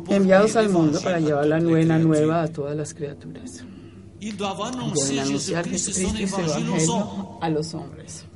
enviados 0.08 0.56
al 0.56 0.68
mundo 0.68 1.00
para 1.00 1.20
llevar 1.20 1.46
la 1.46 1.58
buena 1.58 1.98
nueva 1.98 2.42
a 2.42 2.48
todas 2.48 2.76
las 2.76 2.92
criaturas. 2.92 3.64
Deben 4.20 5.18
anunciar 5.20 5.66
Jesucristo 5.66 6.20
y 6.20 6.28
su 6.28 6.40
evangelio 6.40 7.38
a 7.40 7.48
los 7.48 7.72
hombres, 7.72 8.26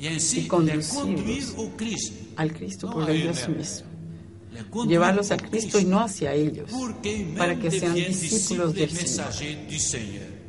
y 0.00 0.46
conducirlos 0.46 1.54
al 2.36 2.52
Cristo 2.52 2.90
por 2.90 3.10
ellos 3.10 3.48
mismos. 3.48 3.84
Llevarlos 4.86 5.30
a 5.30 5.36
Cristo 5.36 5.78
y 5.78 5.84
no 5.84 6.00
hacia 6.00 6.32
ellos, 6.32 6.70
para 7.36 7.58
que 7.58 7.70
sean 7.70 7.94
discípulos 7.94 8.74
del 8.74 8.90
Señor. 8.90 10.40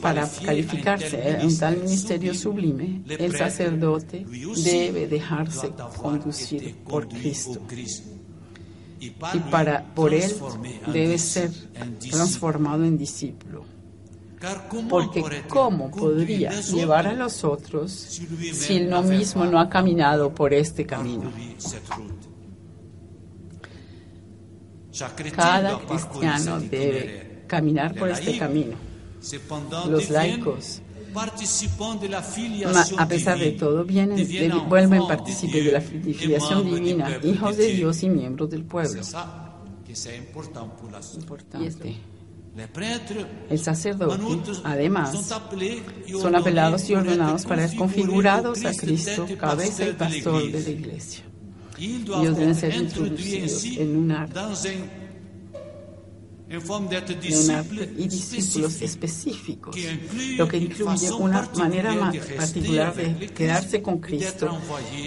Para 0.00 0.26
calificarse 0.26 1.28
en 1.28 1.46
un 1.46 1.58
tal 1.58 1.76
ministerio 1.76 2.34
sublime, 2.34 3.02
el 3.06 3.36
sacerdote 3.36 4.24
debe 4.64 5.06
dejarse 5.06 5.70
conducir 6.00 6.76
por 6.76 7.06
Cristo. 7.08 7.60
Y, 8.98 9.10
para 9.50 9.94
por 9.94 10.14
él 10.14 10.30
debe 10.92 11.18
ser 11.18 11.50
transformado 12.10 12.84
en 12.84 12.96
discípulo. 12.96 13.64
Porque 14.88 15.20
¿cómo 15.48 15.90
podría 15.90 16.50
llevar 16.78 17.06
a 17.06 17.12
los 17.12 17.44
otros 17.44 17.92
si 18.54 18.76
él 18.76 18.88
no 18.90 19.02
mismo 19.18 19.44
no 19.52 19.60
ha 19.60 19.68
caminado 19.68 20.34
por 20.34 20.54
este 20.54 20.86
camino? 20.86 21.30
Cada 25.36 25.78
cristiano 25.86 26.58
debe 26.70 27.44
caminar 27.46 27.94
por 27.94 28.08
este 28.08 28.38
camino. 28.38 28.76
Los 29.90 30.08
laicos, 30.10 30.82
a 32.98 33.08
pesar 33.08 33.38
de 33.38 33.50
todo, 33.58 33.84
vienen, 33.84 34.16
de- 34.16 34.24
vuelven 34.68 35.00
partícipes 35.08 35.64
de 35.64 35.72
la 35.72 35.80
filiación 35.80 36.58
divina, 36.76 37.04
hijos 37.34 37.56
de. 37.56 37.62
Dios 37.76 38.02
y 38.02 38.08
miembros 38.08 38.50
del 38.50 38.64
pueblo. 38.64 39.00
Importante. 41.16 41.66
El 43.48 43.58
sacerdote, 43.60 44.20
además, 44.64 45.34
son 46.20 46.34
apelados 46.34 46.90
y 46.90 46.94
ordenados 46.94 47.44
para 47.44 47.68
ser 47.68 47.78
configurados 47.78 48.64
a 48.64 48.74
Cristo, 48.74 49.24
et 49.28 49.36
cabeza 49.36 49.86
y 49.86 49.92
pastor 49.92 50.50
de 50.50 50.60
la 50.60 50.70
iglesia. 50.70 51.24
Ellos 51.78 52.36
deben 52.36 52.54
ser 52.54 52.74
introducidos 52.74 53.64
en 53.64 53.96
un 53.96 54.10
arte, 54.10 54.40
en 56.48 57.38
un 57.38 57.50
arte 57.52 57.94
y 57.96 58.08
discípulos 58.08 58.82
específicos, 58.82 59.76
lo 60.36 60.48
que 60.48 60.56
incluye 60.58 61.10
una 61.12 61.48
manera 61.56 62.10
rester 62.10 62.36
particular 62.36 62.94
de 62.94 63.28
quedarse 63.28 63.80
con 63.80 63.98
Cristo 64.00 64.58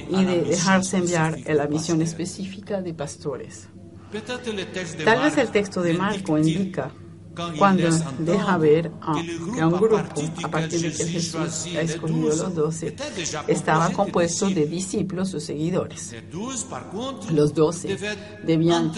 y 0.10 0.24
de 0.24 0.44
dejarse 0.44 0.98
enviar 0.98 1.38
en 1.46 1.58
la 1.58 1.68
misión 1.68 2.02
específica 2.02 2.82
de 2.82 2.94
pastores. 2.94 3.68
Tal 5.04 5.24
vez 5.24 5.38
el 5.38 5.50
texto 5.50 5.82
de 5.82 5.94
Marco 5.94 6.38
indica 6.38 6.92
cuando 7.58 7.90
deja 8.20 8.58
ver 8.58 8.92
a, 9.02 9.14
un 9.16 9.72
grupo, 9.80 9.98
a 10.44 10.48
partir 10.52 10.82
de 10.82 10.92
que 10.92 11.06
Jesús 11.06 11.66
ha 11.76 11.82
escogido 11.82 12.30
los 12.30 12.56
doce, 12.56 12.96
estaba 13.48 13.90
compuesto 13.92 14.50
de 14.50 14.66
discípulos 14.68 15.34
o 15.34 15.40
seguidores. 15.40 16.14
Los 17.32 17.54
doce 17.54 17.98
debían 18.46 18.92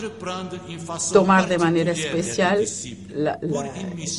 tomar 1.14 1.48
de 1.48 1.58
manera 1.58 1.94
d'être 1.94 2.06
especial 2.08 2.66
la- 3.16 3.40
la- 3.42 3.72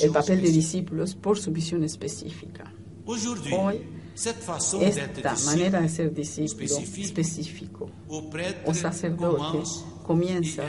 el 0.03 0.11
papel 0.13 0.41
de 0.43 0.51
discípulos 0.51 1.15
por 1.15 1.39
su 1.39 1.51
misión 1.51 1.85
específica. 1.85 2.73
Hoy, 3.53 3.81
Esta 4.17 5.35
manera 5.45 5.81
de 5.83 5.89
ser 5.91 6.15
discípulo 6.15 6.79
específico 6.79 7.91
o 8.65 8.73
sacerdote 8.73 9.63
comienza 10.03 10.65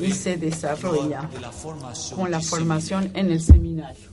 y 0.00 0.10
se 0.12 0.36
desarrolla 0.36 1.30
con 2.16 2.30
la 2.30 2.40
formación 2.40 3.12
en 3.14 3.30
el 3.30 3.40
seminario. 3.40 4.10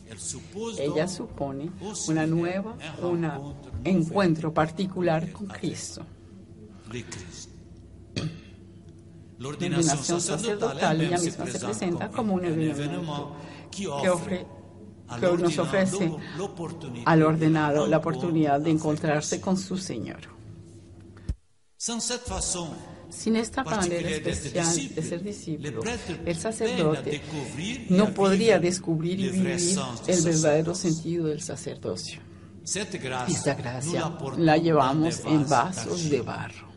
Ella 0.78 1.08
supone 1.08 1.72
una 2.08 2.28
nueva, 2.28 2.78
un 3.02 3.28
encuentro 3.84 4.54
particular 4.54 5.32
con 5.32 5.48
Cristo. 5.48 6.06
La 9.40 9.48
ordenación 9.48 10.22
sacerdotal 10.22 11.02
ella 11.02 11.18
misma 11.18 11.48
se 11.48 11.60
presenta 11.60 12.10
como 12.10 12.36
un 12.36 12.46
evento 12.46 13.36
que, 13.72 13.88
offre 13.88 14.10
ofre, 14.10 14.46
à 14.46 14.59
que 15.20 15.38
nos 15.38 15.58
ofrece 15.58 16.12
al 17.06 17.20
de 17.20 17.26
ordenado 17.26 17.88
la 17.88 17.98
oportunidad 17.98 18.60
de 18.60 18.72
encontrarse 18.72 19.42
con 19.42 19.58
su 19.58 19.78
Señor. 19.78 20.20
Sin 23.10 23.36
esta 23.36 23.64
manera 23.64 24.08
d'être 24.10 24.30
especial 24.30 24.96
de 24.96 25.02
ser 25.02 25.24
discípulo, 25.24 25.82
el 26.26 26.38
sacerdote 26.38 27.22
no 27.90 28.14
podría 28.14 28.60
descubrir 28.60 29.20
y 29.20 29.30
vivir 29.30 29.80
el 30.08 30.22
verdadero 30.22 30.76
sentido 30.76 31.26
del 31.28 31.42
sacerdocio. 31.42 32.22
Esta 32.64 33.56
gracia 33.56 34.16
la 34.38 34.58
llevamos 34.58 35.22
en 35.26 35.48
vasos 35.50 36.10
de 36.10 36.22
barro. 36.22 36.70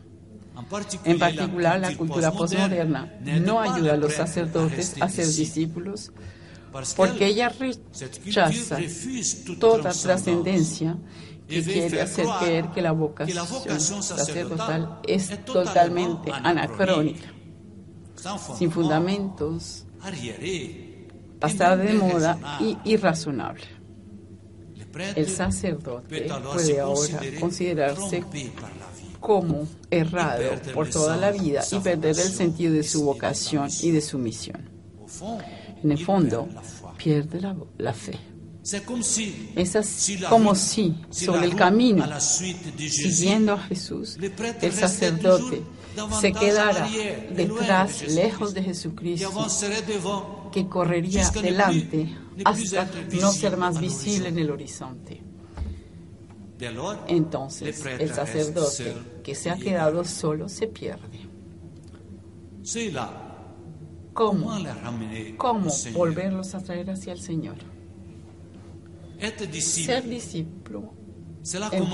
En 1.05 1.19
particular, 1.19 1.79
la 1.79 1.95
cultura 1.95 2.31
postmoderna 2.31 3.19
no 3.21 3.59
ayuda 3.59 3.93
a 3.93 3.97
los 3.97 4.13
sacerdotes 4.13 4.95
a 4.99 5.09
ser 5.09 5.27
discípulos 5.27 6.11
porque 6.95 7.27
ella 7.27 7.49
rechaza 7.49 8.77
toda 9.59 9.91
trascendencia. 9.91 10.97
que 11.47 11.61
quiere 11.61 12.01
hacer 12.01 12.25
creer 12.39 12.71
que 12.71 12.81
la 12.81 12.93
vocación 12.93 14.01
sacerdotal 14.01 14.99
es 15.05 15.43
totalmente 15.45 16.31
anacrónica, 16.31 17.31
sin 18.57 18.71
fundamentos, 18.71 19.85
pasada 21.39 21.77
de 21.77 21.93
moda 21.93 22.57
y 22.59 22.77
irrazonable. 22.85 23.65
El 25.15 25.27
sacerdote 25.27 26.29
puede 26.53 26.79
ahora 26.79 27.19
considerarse 27.39 28.23
como 29.19 29.67
errado 29.89 30.51
por 30.73 30.89
toda 30.89 31.17
la 31.17 31.31
vida 31.31 31.63
y 31.71 31.79
perder 31.79 32.17
el 32.19 32.31
sentido 32.31 32.73
de 32.73 32.83
su 32.83 33.03
vocación 33.03 33.69
y 33.81 33.91
de 33.91 34.01
su 34.01 34.17
misión. 34.17 34.69
En 35.83 35.91
el 35.91 36.03
fondo, 36.03 36.47
pierde 36.97 37.41
la, 37.77 37.93
fe. 37.93 38.17
Es 39.55 39.75
así 39.75 40.17
como 40.29 40.55
si 40.55 40.95
sobre 41.09 41.45
el 41.45 41.55
camino 41.55 42.05
siguiendo 42.19 43.53
a 43.53 43.59
Jesús, 43.59 44.17
el 44.61 44.71
sacerdote 44.71 45.61
se 46.19 46.31
quedara 46.31 46.87
detrás, 47.35 48.07
lejos 48.13 48.53
de 48.53 48.63
Jesucristo, 48.63 50.49
que 50.51 50.67
correría 50.67 51.29
delante 51.29 52.15
hasta 52.45 52.89
no 53.19 53.31
ser 53.31 53.57
más 53.57 53.79
visible 53.79 54.29
en 54.29 54.39
el 54.39 54.51
horizonte. 54.51 55.21
Entonces, 57.07 57.85
el 57.99 58.13
sacerdote 58.13 58.95
que 59.21 59.35
se 59.35 59.49
ha 59.49 59.57
quedado 59.57 60.05
solo 60.05 60.47
se 60.47 60.67
pierde. 60.67 61.19
¿Cómo? 64.13 64.51
¿Cómo 65.37 65.69
Seigneur. 65.69 66.07
volverlos 66.07 66.53
a 66.55 66.59
traer 66.63 66.89
hacia 66.91 67.13
el 67.13 67.19
Señor? 67.19 67.55
Disciple, 69.51 69.85
Ser 69.85 70.03
discípulo 70.09 70.93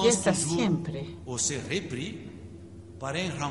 empieza 0.01 0.31
siempre 0.57 1.05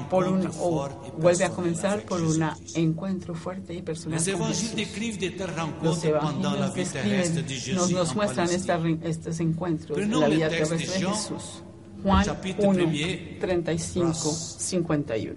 por 0.08 0.24
un, 0.28 0.46
o 0.60 0.88
vuelve 1.18 1.44
a 1.44 1.50
comenzar 1.50 2.02
por 2.04 2.20
un 2.22 2.38
encuentro 2.74 3.34
fuerte 3.34 3.72
y 3.74 3.82
personal 3.82 4.18
con 4.32 4.42
Jesús. 4.48 4.74
telles 4.74 5.72
Los 5.82 5.98
evangelios 6.04 6.74
describen, 6.94 7.20
nos, 7.76 7.90
nos 7.90 8.14
muestran 8.16 8.46
esta- 8.50 9.08
estos 9.08 9.40
encuentros 9.40 9.96
en 10.04 10.10
la 10.20 10.28
vida 10.36 10.48
de 10.48 10.56
terrestre 10.68 10.76
de 10.78 10.98
Jesús. 11.16 11.62
Juan 12.02 12.24
chapitre 12.24 12.66
1, 12.68 12.74
premier, 12.74 13.38
35, 13.40 14.06
verse 14.06 14.56
51. 14.58 15.34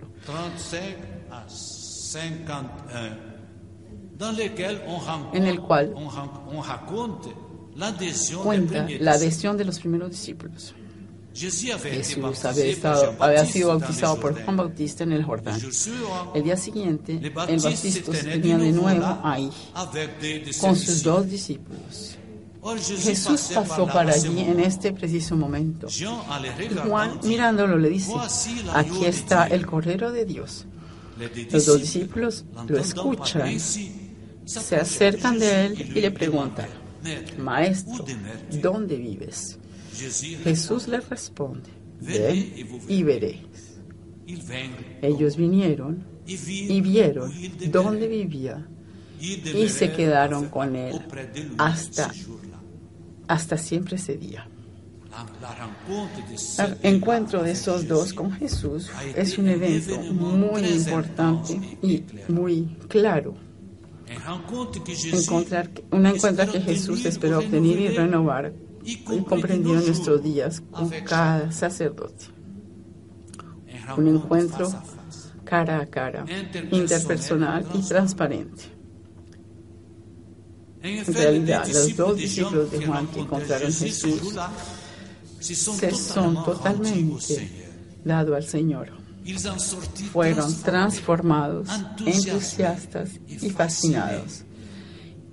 35 2.12 2.50
à 2.50 2.64
51, 2.90 3.18
dans 4.18 4.32
lequel 4.38 4.82
on, 4.88 4.98
rencontre- 4.98 5.36
En 5.36 5.46
el 5.46 5.60
cual 5.62 5.94
Cuenta 8.44 8.86
la 9.00 9.12
adhesión 9.14 9.56
de 9.58 9.64
los 9.66 9.80
primeros 9.80 10.12
discípulos. 10.12 10.76
Jesús 11.34 12.44
había, 12.44 12.66
estado, 12.66 13.16
había 13.20 13.46
sido 13.46 13.70
bautizado 13.70 14.20
por 14.20 14.44
Juan 14.44 14.58
Bautista 14.58 15.06
en 15.06 15.14
el 15.14 15.24
Jordán. 15.24 15.58
El 16.36 16.44
día 16.44 16.58
siguiente, 16.58 17.14
el 17.48 17.60
bautista 17.62 18.12
venía 18.26 18.58
de 18.58 18.72
nuevo 18.74 19.20
ahí 19.24 19.50
con 20.60 20.76
sus 20.76 21.04
dos 21.04 21.30
discípulos. 21.30 22.18
Jesús 23.00 23.52
pasó 23.56 23.88
para 23.88 24.12
allí 24.12 24.42
en 24.42 24.60
este 24.60 24.92
preciso 24.92 25.38
momento. 25.38 25.88
Juan, 26.86 27.20
mirándolo, 27.24 27.78
le 27.78 27.90
dice, 27.90 28.12
aquí 28.74 29.06
está 29.06 29.48
el 29.48 29.66
Cordero 29.66 30.12
de 30.12 30.26
Dios. 30.26 30.66
Los 31.52 31.66
dos 31.66 31.82
discípulos 31.82 32.46
lo 32.68 32.78
escuchan, 32.78 33.60
se 33.60 34.76
acercan 34.76 35.40
de 35.40 35.66
él 35.66 35.92
y 35.96 36.02
le 36.02 36.12
preguntan, 36.12 36.68
Maestro, 37.38 38.06
¿dónde 38.62 38.96
vives? 38.98 39.58
Jesús 40.44 40.88
les 40.88 41.08
responde, 41.10 41.70
ven 42.00 42.54
y 42.88 43.04
veréis. 43.04 43.80
Ellos 45.02 45.36
vinieron 45.36 46.04
y 46.26 46.82
vieron 46.82 47.32
dónde 47.72 48.08
vivía 48.08 48.68
y 49.20 49.70
se 49.70 49.92
quedaron 49.92 50.50
con 50.50 50.76
él 50.76 51.00
hasta, 51.58 52.12
hasta 53.28 53.58
siempre 53.58 53.98
ese 53.98 54.16
día. 54.16 54.48
El 56.58 56.78
encuentro 56.84 57.44
de 57.44 57.52
esos 57.52 57.88
dos 57.88 58.14
con 58.14 58.32
Jesús 58.32 58.90
es 59.16 59.38
un 59.38 59.50
evento 59.50 59.98
muy 60.00 60.66
importante 60.66 61.78
y 61.82 62.04
muy 62.30 62.66
claro. 62.88 63.36
Encontrar, 65.12 65.70
un 65.92 66.06
encuentro 66.06 66.52
que 66.52 66.62
Jesús 66.62 67.06
esperó 67.06 67.40
obtener 67.40 67.80
y 67.80 67.88
renovar 67.90 68.54
y 68.84 68.98
comprendió 68.98 69.80
en 69.80 69.86
nuestros 69.86 70.24
días 70.24 70.62
con 70.72 70.90
cada 71.06 71.52
sacerdote. 71.52 72.26
Un 73.98 74.08
encuentro 74.08 74.70
cara 75.44 75.82
a 75.82 75.86
cara, 75.86 76.26
interpersonal 76.72 77.66
y 77.74 77.82
transparente. 77.82 78.64
En 80.84 81.14
realidad, 81.14 81.68
los 81.68 81.96
dos 81.96 82.18
discípulos 82.18 82.72
de 82.72 82.86
Juan 82.86 83.08
que 83.08 83.20
encontraron 83.20 83.72
Jesús 83.72 84.36
se 85.42 85.92
son 85.92 86.44
totalmente 86.44 87.50
dados 88.04 88.36
al 88.36 88.44
Señor. 88.46 88.90
Fueron 90.12 90.56
transformados, 90.62 91.68
entusiastas 92.06 93.12
y 93.28 93.50
fascinados. 93.50 94.44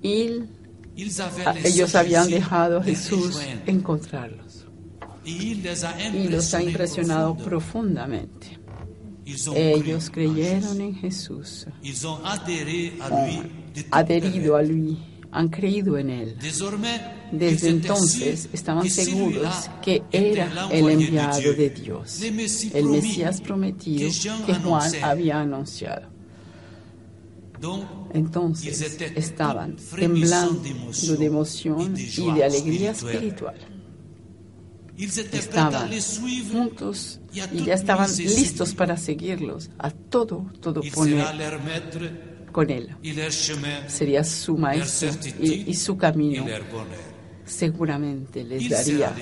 Y 0.02 0.42
ellos 1.64 1.94
habían 1.94 2.28
dejado 2.28 2.78
a 2.78 2.82
Jesús 2.82 3.40
encontrarlos. 3.66 4.66
Y 5.24 5.54
los 6.28 6.54
ha 6.54 6.62
impresionado 6.62 7.36
profundamente. 7.36 8.58
Ellos 9.54 10.10
creyeron 10.10 10.80
en 10.80 10.94
Jesús, 10.94 11.66
adherido 13.90 14.56
a 14.56 14.62
lui, 14.62 14.98
han 15.30 15.48
creído 15.48 15.98
en 15.98 16.10
Él. 16.10 16.36
Desde 17.32 17.68
entonces 17.68 18.48
estaban 18.52 18.88
seguros 18.88 19.70
que 19.82 20.02
era 20.10 20.68
el 20.70 20.88
enviado 20.88 21.52
de 21.52 21.70
Dios, 21.70 22.22
el 22.22 22.86
Mesías 22.86 23.40
prometido 23.40 24.10
que 24.46 24.54
Juan 24.54 24.92
había 25.02 25.40
anunciado. 25.40 26.08
Entonces 28.12 28.98
estaban 29.16 29.76
temblando 29.96 30.62
de 31.18 31.26
emoción 31.26 31.94
y 31.96 32.32
de 32.32 32.44
alegría 32.44 32.92
espiritual. 32.92 33.56
Estaban 34.96 35.90
juntos 36.50 37.20
y 37.52 37.64
ya 37.64 37.74
estaban 37.74 38.10
listos 38.16 38.74
para 38.74 38.96
seguirlos 38.96 39.70
a 39.78 39.90
todo, 39.90 40.46
todo 40.60 40.80
poner 40.92 41.24
con 42.58 42.70
él. 42.70 42.88
Sería 43.86 44.24
su 44.24 44.58
maestro 44.58 45.10
y, 45.40 45.70
y 45.70 45.74
su 45.74 45.96
camino 45.96 46.44
seguramente 47.44 48.42
les 48.42 48.68
daría 48.68 49.14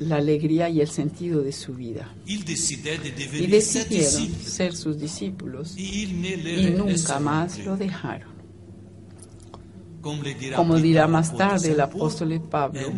la 0.00 0.16
alegría 0.16 0.68
y 0.68 0.82
el 0.82 0.88
sentido 0.88 1.40
de 1.40 1.52
su 1.52 1.72
vida. 1.72 2.14
Y 2.26 2.42
decidieron 3.46 4.28
ser 4.44 4.76
sus 4.76 4.98
discípulos 4.98 5.78
y 5.78 6.74
nunca 6.76 7.18
más 7.18 7.58
lo 7.64 7.74
dejaron. 7.78 8.36
Como 10.54 10.76
dirá 10.76 11.08
más 11.08 11.34
tarde 11.34 11.72
el 11.72 11.80
apóstol 11.80 12.38
Pablo, 12.50 12.92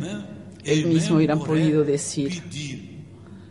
él 0.64 0.86
mismo 0.86 1.14
hubieran 1.18 1.38
podido 1.38 1.84
decir, 1.84 2.42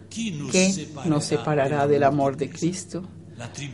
¿qué 0.10 0.86
nos 1.06 1.24
separará 1.24 1.88
del 1.88 2.04
amor 2.04 2.36
de 2.36 2.50
Cristo? 2.50 3.08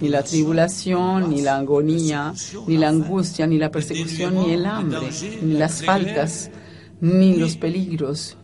Ni 0.01 0.09
la 0.09 0.23
tribulación, 0.23 1.29
ni 1.29 1.41
la 1.41 1.57
agonía, 1.57 2.33
ni 2.67 2.77
la 2.77 2.89
angustia, 2.89 3.47
ni 3.47 3.57
la 3.57 3.71
persecución, 3.71 4.35
ni 4.35 4.51
el 4.53 4.65
hambre, 4.65 5.09
ni 5.41 5.53
las 5.53 5.83
faltas, 5.83 6.51
ni 7.01 7.35
los 7.35 7.55
peligros, 7.57 8.37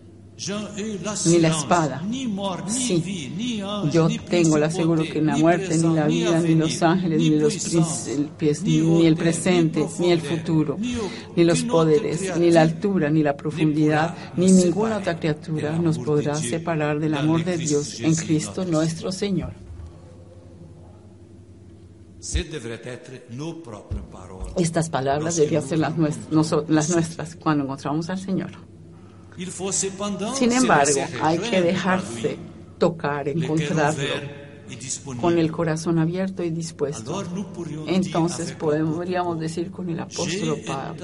ni 1.26 1.40
la 1.40 1.50
espada. 1.50 2.02
Sí, 2.68 3.32
yo 3.92 4.08
tengo 4.28 4.58
el 4.58 4.64
aseguro 4.64 5.04
que 5.04 5.22
ni 5.22 5.28
la 5.28 5.38
muerte, 5.38 5.78
ni 5.78 5.94
la 5.94 6.08
vida, 6.08 6.40
ni 6.40 6.56
los 6.56 6.82
ángeles, 6.82 7.20
ni 7.20 7.30
los 7.30 7.56
príncipes, 7.58 8.64
ni 8.64 9.06
el 9.06 9.16
presente, 9.16 9.86
ni 10.00 10.12
el 10.12 10.22
futuro, 10.22 10.78
ni 11.36 11.44
los 11.44 11.64
poderes, 11.64 12.36
ni 12.38 12.50
la 12.50 12.62
altura, 12.62 13.10
ni 13.10 13.22
la 13.22 13.38
profundidad, 13.38 14.16
ni 14.36 14.52
ninguna 14.52 14.98
otra 14.98 15.20
criatura 15.20 15.78
nos 15.78 16.00
podrá 16.00 16.36
separar 16.36 17.00
del 17.00 17.14
amor 17.14 17.44
de 17.44 17.58
Dios 17.58 18.00
en 18.00 18.16
Cristo 18.16 18.66
nuestro 18.66 19.12
Señor. 19.12 19.71
Estas 24.58 24.90
palabras 24.90 25.36
deberían 25.38 25.64
ser 25.64 25.80
las 25.80 25.98
nuestras, 25.98 27.36
cuando 27.36 27.64
encontramos 27.64 28.10
al 28.10 28.20
Señor. 28.20 28.52
Sin 30.36 30.52
embargo, 30.52 31.02
hay 31.22 31.40
que 31.40 31.62
dejarse 31.62 32.38
tocar, 32.78 33.28
encontrarlo 33.28 34.04
con 35.20 35.38
el 35.40 35.52
corazón 35.52 35.98
abierto 35.98 36.44
y 36.44 36.52
dispuesto. 36.52 37.24
Entonces 37.88 38.52
podríamos 38.54 39.40
decir 39.40 39.72
con 39.72 39.90
el 39.90 40.00
apóstol 40.00 40.62
Pablo, 40.66 41.04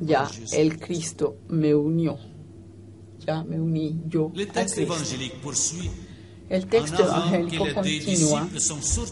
ya 0.00 0.28
el 0.52 0.78
Cristo 0.78 1.36
me 1.48 1.74
unió, 1.74 2.18
ya 3.24 3.44
me 3.44 3.60
uní 3.60 4.02
yo 4.08 4.32
a 4.54 4.64
Cristo. 4.66 4.96
El 6.48 6.66
texto 6.66 7.04
evangélico 7.04 7.66
continúa 7.74 8.48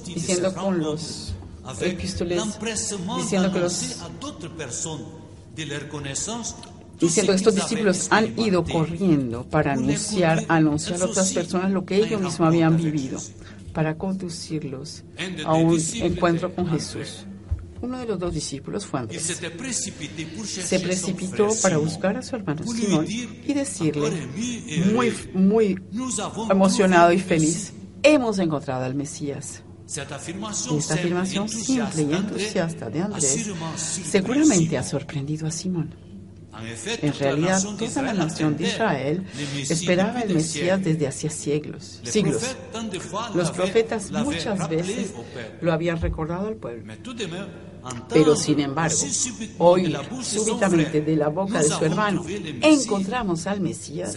diciendo 0.07 0.55
con 0.55 0.79
los 0.79 1.35
epístoles, 1.81 2.43
diciendo 3.19 3.53
que 3.53 3.61
los 3.61 3.97
diciendo 6.99 7.33
que 7.33 7.37
estos 7.37 7.55
discípulos 7.55 8.09
han 8.11 8.39
ido 8.39 8.65
corriendo 8.65 9.45
para 9.45 9.75
anunciar, 9.75 10.45
anunciar 10.49 11.03
a 11.03 11.07
otras 11.07 11.33
personas 11.33 11.71
lo 11.71 11.85
que 11.85 11.97
ellos 11.97 12.21
mismos 12.21 12.41
habían 12.41 12.77
vivido, 12.77 13.21
para 13.75 13.99
conducirlos 13.99 15.05
a 15.45 15.55
un 15.55 15.79
encuentro 15.97 16.55
con 16.55 16.69
Jesús. 16.71 17.27
Uno 17.81 17.99
de 17.99 18.07
los 18.07 18.19
dos 18.19 18.33
discípulos 18.33 18.87
fue 18.87 19.01
Andrés. 19.01 19.23
Se 19.23 20.81
precipitó 20.81 21.49
para 21.63 21.79
buscar 21.79 22.17
a 22.17 22.23
su 22.23 22.37
hermano 22.37 22.63
Simón 22.65 23.07
y 23.09 23.53
decirle, 23.53 24.11
muy, 24.93 25.13
muy 25.35 25.79
emocionado 26.51 27.13
y 27.13 27.19
feliz, 27.19 27.73
hemos 28.03 28.39
encontrado 28.39 28.85
al 28.85 28.95
Mesías. 28.95 29.63
Esta 29.87 30.17
afirmación 30.17 31.49
simple 31.49 32.03
y 32.03 32.13
entusiasta 32.13 32.91
de 32.91 33.03
Andrés 33.03 33.47
seguramente 33.77 34.77
ha 34.77 34.83
sorprendido 34.83 35.47
a 35.47 35.51
Simón. 35.51 35.95
En 37.03 37.13
realidad, 37.15 37.63
toda 37.79 38.03
la 38.03 38.15
nación 38.15 38.57
de 38.57 38.65
Israel 38.65 39.27
esperaba 39.69 40.21
el 40.21 40.35
Mesías 40.35 40.83
desde 40.83 41.07
hacía 41.07 41.31
siglos. 41.31 42.01
siglos. 42.05 42.57
Los 43.35 43.51
profetas 43.51 44.11
muchas 44.11 44.69
veces 44.69 45.13
lo 45.61 45.73
habían 45.73 46.01
recordado 46.01 46.49
al 46.49 46.57
pueblo. 46.57 46.95
Pero 48.09 48.37
sin 48.37 48.61
embargo, 48.61 48.97
hoy 49.59 49.97
súbitamente 50.23 51.01
de 51.01 51.17
la 51.17 51.29
boca 51.29 51.63
de 51.63 51.69
su 51.69 51.85
hermano 51.85 52.25
encontramos 52.63 53.47
al 53.47 53.61
Mesías. 53.61 54.17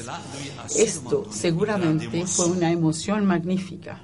Esto 0.75 1.27
seguramente 1.31 2.25
fue 2.25 2.45
una 2.45 2.71
emoción 2.71 3.25
magnífica. 3.25 4.01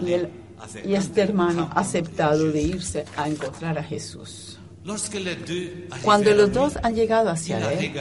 Y, 0.00 0.88
y 0.88 0.94
este 0.94 1.20
hermano 1.22 1.70
ha 1.72 1.80
aceptado 1.80 2.50
de 2.50 2.62
irse 2.62 3.04
a 3.16 3.28
encontrar 3.28 3.78
a 3.78 3.82
Jesús. 3.82 4.58
Cuando 6.02 6.32
los 6.32 6.52
dos 6.52 6.74
han 6.82 6.94
llegado 6.94 7.30
hacia 7.30 7.72
él, 7.72 7.92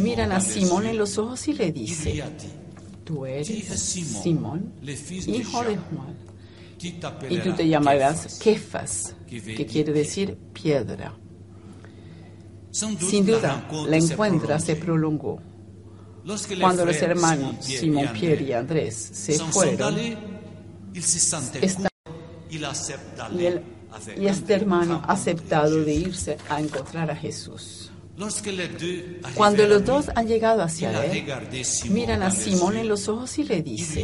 miran 0.00 0.32
a 0.32 0.40
Simón 0.40 0.86
en 0.86 0.98
los 0.98 1.18
ojos 1.18 1.46
y 1.46 1.52
le 1.52 1.70
dicen, 1.70 2.20
tú 3.04 3.24
eres 3.24 3.78
Simón, 3.78 4.72
hijo 4.82 5.62
de 5.62 5.76
Juan, 5.76 6.16
y 7.30 7.38
tú 7.38 7.52
te 7.56 7.68
llamarás 7.68 8.38
Kefas, 8.42 9.14
que 9.56 9.66
quiere 9.66 9.92
decir 9.92 10.36
piedra. 10.52 11.14
Sin 13.08 13.24
duda, 13.26 13.66
la 13.88 13.96
encuentra 14.12 14.58
se 14.60 14.76
prolongó. 14.76 15.40
Cuando 16.60 16.84
los 16.84 16.96
hermanos 17.10 17.56
Simón 17.80 18.04
Pierre 18.20 18.44
y 18.44 18.52
Andrés. 18.52 18.94
Se 19.12 19.32
fueron, 19.52 19.94
esta- 21.64 21.88
y, 23.40 23.46
el- 23.46 23.62
y 24.20 24.26
este 24.26 24.54
hermano 24.54 25.02
ha 25.06 25.12
aceptado 25.12 25.84
de 25.84 25.94
irse 25.94 26.36
a 26.48 26.60
encontrar 26.60 27.10
a 27.10 27.16
Jesús. 27.16 27.90
Cuando 29.34 29.66
los 29.66 29.84
dos 29.84 30.06
han 30.14 30.26
llegado 30.26 30.62
hacia 30.62 30.90
él, 31.04 31.24
miran 31.90 32.22
a 32.22 32.30
Simón 32.30 32.76
en 32.76 32.88
los 32.88 33.08
ojos 33.08 33.38
y 33.38 33.44
le 33.44 33.62
dice, 33.62 34.00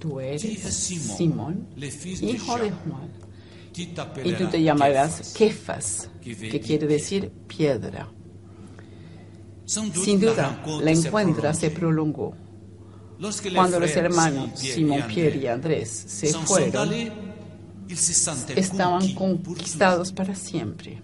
tú 0.00 0.18
eres 0.18 0.74
Simón, 0.74 1.68
hijo 1.76 2.58
de 2.58 2.70
Juan, 2.70 3.10
y 4.24 4.32
tú 4.32 4.46
te 4.48 4.62
llamarás 4.62 5.34
Kefas, 5.36 6.10
que 6.20 6.60
quiere 6.60 6.86
decir 6.86 7.30
piedra. 7.46 8.08
Sin 9.64 10.18
duda, 10.18 10.60
la 10.82 10.90
encuentra 10.90 11.54
se 11.54 11.70
prolongó. 11.70 12.34
Cuando 13.54 13.78
los 13.78 13.94
hermanos 13.94 14.58
Simón 14.58 15.02
Pierre 15.06 15.38
y 15.38 15.46
Andrés 15.46 15.90
se 15.90 16.32
fueron, 16.32 16.90
estaban 18.56 19.14
conquistados 19.14 20.12
para 20.12 20.34
siempre. 20.34 21.00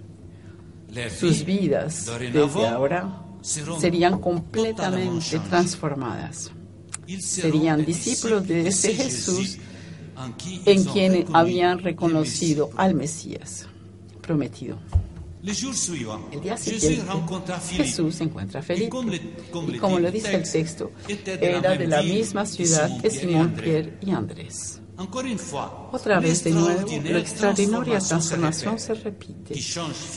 Sus 1.21 1.45
vidas, 1.45 2.11
desde 2.33 2.67
ahora, 2.67 3.23
serían 3.43 4.19
completamente 4.19 5.39
transformadas. 5.41 6.51
Serían 7.21 7.85
discípulos 7.85 8.47
de 8.47 8.69
ese 8.69 8.95
Jesús 8.95 9.59
en 10.64 10.85
quien 10.85 11.27
habían 11.33 11.79
reconocido 11.79 12.71
al 12.77 12.95
Mesías 12.95 13.66
prometido. 14.21 14.77
El 16.33 16.40
día 16.42 16.57
siguiente, 16.57 17.05
Jesús 17.71 18.16
se 18.16 18.25
encuentra 18.25 18.61
a 18.61 18.62
Felipe. 18.62 18.97
y 19.69 19.79
como 19.79 20.01
lo 20.01 20.11
dice 20.11 20.35
el 20.35 20.51
texto, 20.51 20.90
era 21.40 21.77
de 21.77 21.87
la 21.87 22.03
misma 22.03 22.45
ciudad 22.45 23.01
que 23.01 23.11
Simón, 23.11 23.53
Pierre 23.53 23.97
y 24.01 24.11
Andrés. 24.11 24.81
Otra 24.99 26.21
vez 26.21 26.43
de 26.45 26.53
nuevo, 26.53 26.89
la 27.05 27.19
extraordinaria 27.19 27.99
transformación 27.99 28.79
se 28.79 28.95
repite, 28.95 29.55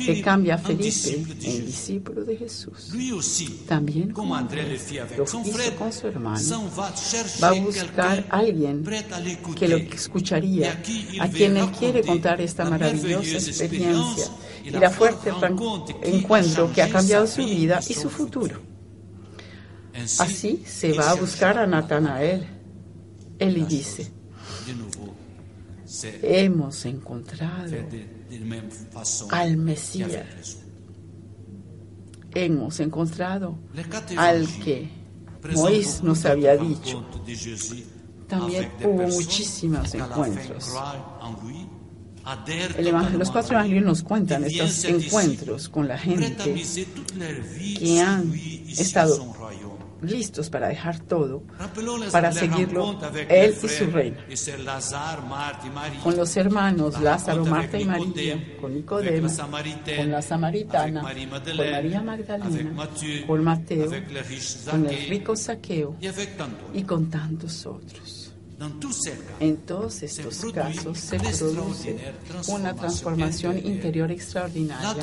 que 0.06 0.22
cambia 0.22 0.56
a 0.56 0.58
Felipe 0.58 1.26
en 1.44 1.66
discípulo 1.66 2.24
de 2.24 2.38
Jesús. 2.38 2.94
También, 3.68 4.12
como 4.12 4.36
Andrés 4.36 4.90
lo 5.18 5.24
hizo 5.24 5.76
con 5.78 5.92
su 5.92 6.08
hermano, 6.08 6.72
va 7.44 7.50
a 7.50 7.54
buscar 7.54 8.26
a 8.30 8.38
alguien 8.38 8.86
que 9.58 9.68
lo 9.68 9.78
escucharía, 9.78 10.82
a 11.20 11.28
quien 11.28 11.58
él 11.58 11.70
quiere 11.72 12.02
contar 12.02 12.40
esta 12.40 12.64
maravillosa 12.64 13.38
experiencia 13.38 14.28
y 14.64 14.70
la 14.72 14.90
fuerte 14.90 15.32
encuentro 16.04 16.72
que 16.72 16.82
ha 16.82 16.90
cambiado 16.90 17.28
su 17.28 17.44
vida 17.44 17.82
y 17.88 17.94
su 17.94 18.10
futuro. 18.10 18.62
Así 20.20 20.64
se 20.66 20.94
va 20.94 21.12
a 21.12 21.16
buscar 21.16 21.58
a 21.58 21.68
Natanael. 21.68 22.48
Él 23.38 23.54
le 23.54 23.66
dice, 23.66 24.19
hemos 26.22 26.86
encontrado 26.86 27.76
al 29.32 29.58
Mesías, 29.58 30.58
hemos 32.34 32.80
encontrado 32.80 33.58
al 34.18 34.48
que 34.64 34.90
Moisés 35.56 36.04
nos 36.04 36.26
había 36.26 36.56
dicho. 36.58 37.06
También 38.28 38.72
hubo 38.84 39.08
muchísimos 39.08 39.94
encuentros. 39.96 40.70
Los 43.18 43.32
cuatro 43.32 43.56
evangelios 43.56 43.86
nos 43.86 44.04
cuentan 44.04 44.44
estos 44.44 44.84
encuentros 44.86 45.68
con 45.70 45.88
la 45.88 45.98
gente 45.98 46.64
que 47.80 48.00
han 48.00 48.32
estado 48.68 49.36
listos 50.02 50.50
para 50.50 50.68
dejar 50.70 51.00
todo 51.00 51.44
para 52.12 52.32
seguirlo 52.32 53.00
él 53.30 53.56
y 53.62 53.68
su 53.68 53.86
reino. 53.88 54.18
Con 56.04 56.18
los 56.18 56.38
hermanos 56.38 57.00
Lázaro, 57.02 57.46
Marta 57.46 57.80
y 57.80 57.86
María, 57.86 58.58
con 58.60 58.74
Nicodemo, 58.74 59.28
con 59.98 60.12
la 60.12 60.22
samaritana, 60.22 61.02
con 61.02 61.72
María 61.72 62.02
Magdalena, 62.02 62.90
con 63.28 63.44
Mateo, 63.44 63.90
con 64.70 64.86
el 64.88 65.10
rico 65.10 65.36
Saqueo 65.36 65.96
y 66.74 66.84
con 66.84 67.10
tantos 67.10 67.66
otros. 67.66 68.29
En 69.40 69.58
todos 69.58 70.04
estos 70.04 70.46
casos 70.54 71.00
se 71.00 71.18
produce 71.18 72.14
una 72.50 72.76
transformación 72.76 73.58
interior. 73.58 74.12
extraordinaria, 74.12 74.96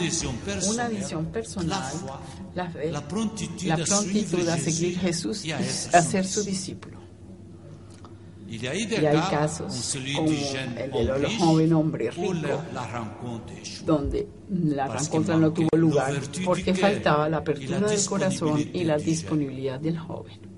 una 0.68 0.84
adición 0.84 1.26
personal, 1.26 1.92
la 2.54 2.70
fe, 2.70 2.90
la 2.90 3.06
prontitud 3.06 4.48
a 4.48 4.58
seguir 4.58 4.98
Jesús 4.98 5.44
y 5.44 5.52
a 5.52 5.62
ser 5.62 6.26
su 6.26 6.42
discípulo. 6.44 6.96
Y 8.48 8.64
hay 8.66 8.86
casos 9.30 9.96
como 10.14 10.28
el 10.28 11.06
del 11.06 11.38
joven 11.38 11.72
hombre 11.72 12.10
rico, 12.10 12.62
donde 13.84 14.28
la 14.50 14.86
rencontra 14.86 15.36
no 15.36 15.52
tuvo 15.52 15.68
lugar 15.76 16.14
porque 16.44 16.74
faltaba 16.74 17.28
la 17.28 17.38
apertura 17.38 17.80
del 17.80 18.04
corazón 18.04 18.64
y 18.72 18.84
la 18.84 18.98
disponibilidad 18.98 19.80
del 19.80 19.98
joven. 19.98 20.55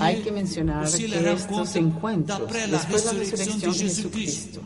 Hay 0.00 0.22
que 0.22 0.32
mencionar 0.32 0.84
que 0.90 1.08
estos 1.32 1.76
encuentros, 1.76 2.38
después 2.70 3.04
de 3.04 3.12
la 3.12 3.18
resurrección 3.18 3.60
de 3.60 3.66
Jesucristo, 3.88 4.60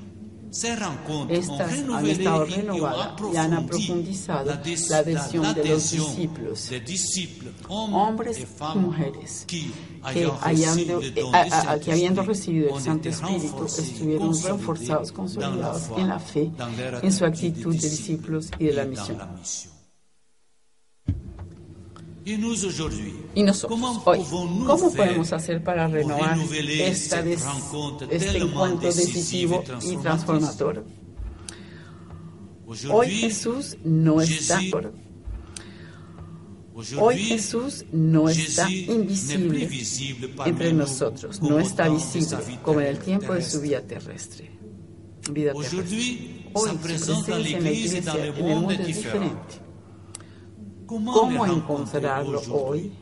estas 1.31 1.69
han 1.97 2.07
estado 2.07 2.45
renovadas 2.57 3.07
y 3.33 3.37
han 3.37 3.51
profundizado 3.67 4.45
la 4.91 4.99
adhesión 4.99 5.43
de 5.55 5.65
los 5.69 5.83
discípulos, 5.91 6.71
hombres 7.93 8.37
y 8.39 8.79
mujeres, 8.79 9.45
que, 10.13 10.27
hallando- 10.41 11.01
que 11.81 11.91
habiendo 11.93 12.23
recibido 12.23 12.77
el 12.77 12.83
Santo 12.85 13.09
Espíritu 13.09 13.65
estuvieron 13.67 14.29
reforzados, 14.59 15.11
consolidados 15.13 15.83
en 15.99 16.09
la 16.09 16.19
fe, 16.21 16.53
en 17.03 17.13
su 17.13 17.25
actitud 17.25 17.75
de 17.75 17.91
discípulos 17.91 18.51
y 18.59 18.65
de 18.67 18.73
la 18.75 18.85
misión. 18.85 19.19
Y 23.35 23.43
nosotros, 23.43 23.79
hoy, 24.07 24.19
¿cómo 24.67 24.89
podemos 24.97 25.33
hacer 25.33 25.63
para 25.63 25.89
renovar 25.89 26.39
esta 26.89 27.23
des- 27.23 27.41
este 28.11 28.39
encuentro 28.39 28.89
decisivo 29.07 29.63
y 29.85 29.97
transformador? 30.03 30.85
Hoy 32.91 33.07
Jesús 33.21 33.77
no 33.85 34.21
está 34.23 34.59
por- 34.71 34.93
Hoy 36.99 37.19
Jesús 37.29 37.85
no 37.93 38.29
está 38.29 38.69
invisible 38.71 39.69
entre 40.47 40.73
nosotros, 40.73 41.41
no 41.43 41.59
está 41.61 41.89
visible 41.89 42.27
como 42.63 42.81
en 42.81 42.87
el 42.87 42.99
tiempo 42.99 43.33
de 43.35 43.43
su 43.43 43.61
vida 43.61 43.81
terrestre. 43.83 44.51
Vida 45.31 45.53
terrestre. 45.71 46.01
Hoy 46.55 46.71
su 46.71 46.77
presencia 46.79 47.37
en 47.37 47.43
la 47.43 47.49
iglesia, 47.79 47.99
en 48.39 48.47
el 48.47 48.57
mundo 48.57 48.71
es 48.71 48.79
diferente. 48.87 49.64
¿Cómo 50.87 51.47
encontrarlo 51.47 52.41
hoy? 52.51 52.93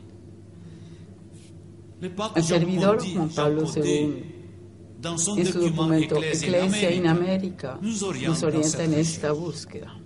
El 2.35 2.43
servidor 2.43 3.01
Juan 3.01 3.29
Pablo 3.29 3.63
II, 3.75 4.25
en 5.37 5.45
su 5.45 5.59
documento 5.59 6.17
Iglesia 6.17 6.89
en 6.89 7.07
América, 7.07 7.79
nos 7.81 8.43
orienta 8.43 8.83
en 8.83 8.93
esta 8.93 9.31
búsqueda. 9.31 9.97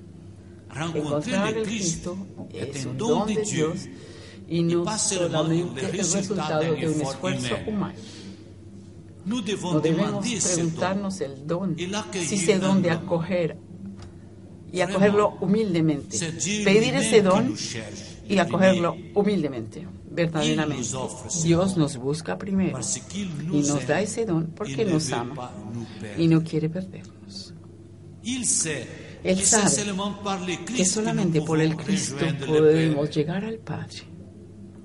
Encontrar 0.93 1.57
el 1.57 1.63
Cristo 1.63 2.17
es 2.51 2.85
un 2.85 2.97
don 2.97 3.27
de 3.27 3.41
Dios 3.41 3.87
y 4.47 4.63
no 4.63 4.85
solamente 4.97 5.85
el 5.85 5.91
resultado 5.91 6.73
de 6.73 6.87
un 6.87 7.01
esfuerzo 7.01 7.55
humano. 7.65 7.95
No 9.25 9.41
debemos 9.41 10.25
preguntarnos 10.25 11.19
el 11.21 11.45
don, 11.45 11.75
si 11.77 12.35
ese 12.35 12.59
don 12.59 12.81
de 12.81 12.91
acoger 12.91 13.57
y 14.71 14.81
acogerlo 14.81 15.37
humildemente. 15.41 16.17
Pedir 16.63 16.95
ese 16.95 17.21
don 17.21 17.55
y 18.27 18.37
acogerlo 18.37 18.95
humildemente, 19.13 19.87
verdaderamente. 20.11 20.89
Dios 21.43 21.77
nos 21.77 21.97
busca 21.97 22.37
primero 22.37 22.79
y 23.51 23.61
nos 23.61 23.87
da 23.87 24.01
ese 24.01 24.25
don 24.25 24.47
porque 24.47 24.85
nos 24.85 25.11
ama 25.11 25.51
y 26.17 26.27
no 26.27 26.43
quiere 26.43 26.69
perdernos. 26.69 27.53
Él 29.23 29.43
sabe 29.43 29.71
que 30.75 30.85
solamente 30.85 31.41
por 31.41 31.61
el 31.61 31.75
Cristo 31.75 32.25
podemos 32.45 33.09
llegar 33.15 33.45
al 33.45 33.57
Padre. 33.59 34.03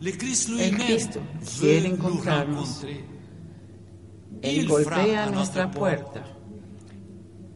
El 0.00 0.16
Cristo 0.16 1.20
quiere 1.60 1.88
encontrarnos. 1.88 2.84
Él 4.42 4.66
golpea 4.66 5.26
nuestra 5.26 5.70
puerta 5.70 6.24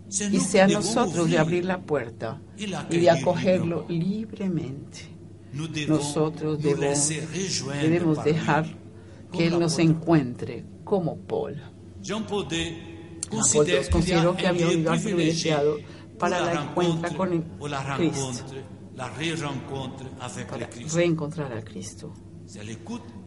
y 0.08 0.40
sea 0.40 0.68
nosotros 0.68 1.30
de 1.30 1.38
abrir 1.38 1.64
la 1.64 1.80
puerta 1.80 2.40
y 2.56 2.98
de 2.98 3.10
acogerlo 3.10 3.86
libremente. 3.88 5.16
Nosotros 5.88 6.62
debemos, 6.62 7.08
debemos 7.80 8.24
dejar 8.24 8.66
que 9.32 9.46
Él 9.46 9.58
nos 9.58 9.78
encuentre 9.78 10.64
como 10.84 11.16
Paul. 11.16 11.60
Jean 12.02 12.26
Paul 12.26 12.46
consideró 13.90 14.36
que 14.36 14.46
había 14.46 14.68
un 14.68 14.84
lugar 14.84 15.00
privilegiado 15.02 15.78
para 16.18 16.40
la 16.40 16.62
encuentra 16.62 17.10
con 17.10 17.32
el 17.32 17.42
Cristo. 17.96 18.44
para 18.96 20.70
reencontrar 20.94 21.52
a 21.52 21.62
Cristo. 21.64 22.12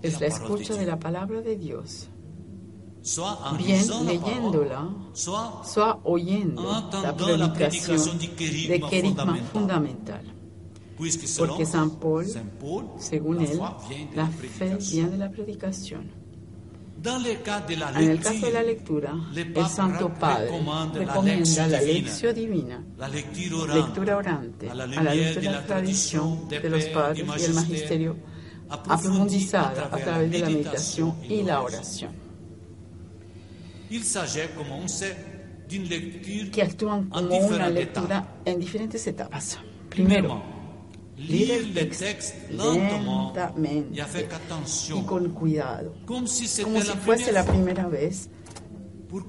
Es 0.02 0.20
la 0.22 0.28
escucha 0.28 0.76
de 0.76 0.86
la 0.86 0.98
palabra 0.98 1.42
de 1.42 1.58
Dios, 1.58 2.10
bien 3.58 4.06
leyéndola, 4.06 4.90
soit 5.14 6.00
oyendo 6.04 6.64
la 6.64 6.80
Entendant 6.80 7.38
la 7.38 7.54
predicación 7.54 8.20
de 8.20 8.80
querigma 8.90 9.38
fundamental. 9.52 10.24
selon 11.00 11.48
Porque 11.48 11.66
San 11.66 11.92
Paul, 11.92 12.26
según 12.98 13.42
él, 13.42 13.60
la 14.14 14.28
fe 14.28 14.78
viene 14.92 15.10
de 15.12 15.18
la 15.18 15.32
predicación. 15.32 16.12
En 17.02 18.10
el 18.10 18.20
caso 18.20 18.46
de 18.46 18.52
la 18.52 18.62
lectura, 18.62 19.14
le 19.32 19.44
el 19.44 19.68
Santo 19.68 20.14
Padre 20.14 20.52
recomienda 20.94 21.68
la 21.68 21.80
lección 21.80 22.36
divina, 22.36 22.84
la 22.98 23.08
lectura 23.08 24.18
orante, 24.18 24.70
a 24.70 24.76
la 24.76 24.86
luz 24.86 25.36
de 25.36 25.44
la 25.44 25.66
tradición 25.66 26.50
de 26.50 26.70
los 26.70 26.84
padres 26.86 27.20
y 27.20 27.22
el 27.22 27.28
Magister, 27.28 27.56
magisterio 27.56 28.18
aprofundizada 28.70 29.86
a 29.92 29.98
través 29.98 30.32
de 30.32 30.40
la 30.40 30.50
meditación 30.50 31.16
y 31.24 31.44
la 31.44 31.62
oración, 31.62 32.12
que 36.52 36.62
actúan 36.62 37.10
como 37.10 37.38
una 37.38 37.70
lectura 37.70 38.42
en 38.46 38.60
diferentes 38.60 39.06
etapas. 39.08 39.58
Primero, 39.90 40.42
leer 41.18 41.78
el 41.78 41.90
texto 41.90 42.74
lentamente 42.74 44.02
y 44.94 45.02
con 45.04 45.30
cuidado, 45.32 45.96
como 46.06 46.28
si 46.28 46.48
fuese 46.48 47.32
la 47.32 47.46
primera 47.46 47.88
vez 47.88 48.30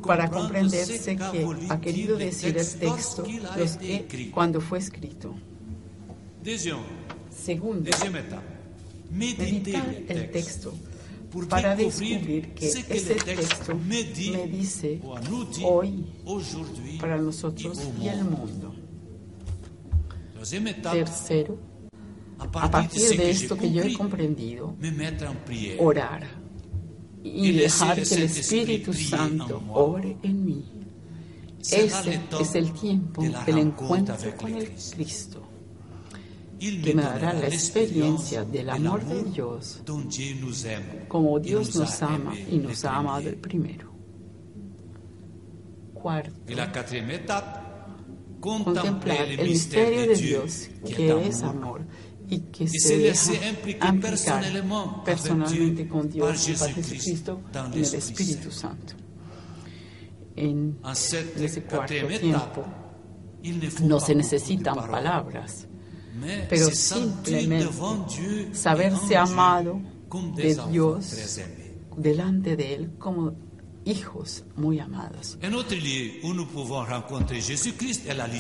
para 0.06 0.30
comprenderse 0.30 1.16
que 1.16 1.46
ha 1.68 1.80
querido 1.80 2.16
decir 2.16 2.56
el 2.56 2.66
texto 2.66 3.24
los 3.56 3.76
que, 3.76 4.30
cuando 4.32 4.60
fue 4.60 4.78
escrito. 4.78 5.34
Segundo, 7.30 7.90
meditar 9.10 9.94
el 10.08 10.30
texto 10.30 10.74
para 11.48 11.76
descubrir 11.76 12.54
que 12.54 12.68
ese 12.68 13.14
texto 13.14 13.74
me 13.74 14.04
dice 14.04 15.00
hoy 15.62 16.06
para 17.00 17.16
nosotros 17.18 17.80
y 18.00 18.08
el 18.08 18.24
mundo. 18.24 18.74
Tercero, 20.92 21.58
a 22.38 22.70
partir, 22.70 23.16
de 23.16 23.30
esto 23.30 23.56
que 23.56 23.70
yo 23.70 23.82
he 23.82 23.92
comprendido, 23.92 24.74
orar 25.78 26.26
y 27.22 27.52
dejar 27.52 28.02
que 28.02 28.14
el 28.14 28.22
Espíritu 28.22 28.92
Santo 28.92 29.62
ore 29.68 30.16
en 30.22 30.44
mí. 30.44 30.64
Ese 31.60 32.20
es 32.40 32.54
el 32.54 32.72
tiempo 32.72 33.22
del 33.22 33.58
encuentro 33.58 34.16
con 34.36 34.54
el. 34.54 34.70
Cristo, 34.70 35.42
que 36.60 36.94
me 36.94 37.02
dará 37.02 37.32
la 37.32 37.46
experiencia 37.46 38.44
del 38.44 38.66
de 38.66 38.70
amor 38.70 39.02
de 39.04 39.24
Dios, 39.24 39.82
como 41.08 41.40
Dios 41.40 41.74
nos 41.74 42.02
ama 42.02 42.34
y 42.38 42.58
nos 42.58 42.84
ha 42.84 42.96
amado 42.96 43.30
primero. 43.40 43.90
Cuarto, 45.94 46.32
contemplar 48.40 49.26
el 49.28 49.48
misterio 49.48 50.00
de 50.08 50.14
Dios, 50.14 50.68
que 50.84 51.28
es 51.28 51.42
amor, 51.42 51.86
y 52.28 52.40
que 52.40 52.68
se 52.68 52.98
deja 52.98 53.48
implicar 53.48 53.98
personalmente 55.04 55.88
con 55.88 56.08
Dios 56.08 56.48
y 56.48 56.52
Jésus-Christ 56.52 56.74
Jesucristo 56.74 57.40
en 57.54 57.72
el 57.72 57.94
Espíritu 57.94 58.50
Santo. 58.50 58.94
En 60.36 60.78
ese 60.84 61.62
cuarto 61.64 61.94
tiempo 62.20 62.64
no 63.82 64.00
se 64.00 64.14
necesitan 64.14 64.74
palabras, 64.74 65.66
pero 66.48 66.70
simplemente 66.70 68.54
saberse 68.54 69.16
amado 69.16 69.80
de 70.36 70.58
Dios 70.70 71.40
delante 71.96 72.56
de 72.56 72.74
Él 72.74 72.90
como 72.98 73.34
hijos 73.84 74.44
muy 74.56 74.78
amados. 74.78 75.38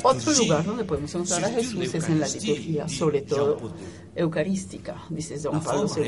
Otro 0.02 0.32
lugar 0.34 0.64
donde 0.64 0.84
podemos 0.84 1.14
encontrar 1.14 1.44
a 1.44 1.48
Jesús 1.50 1.94
es 1.94 2.08
en 2.08 2.20
la 2.20 2.28
liturgia, 2.28 2.88
sobre 2.88 3.22
todo 3.22 3.72
eucarística, 4.14 5.02
dice 5.08 5.38
Don 5.38 5.62
Pablo 5.62 5.88
II. 5.96 6.04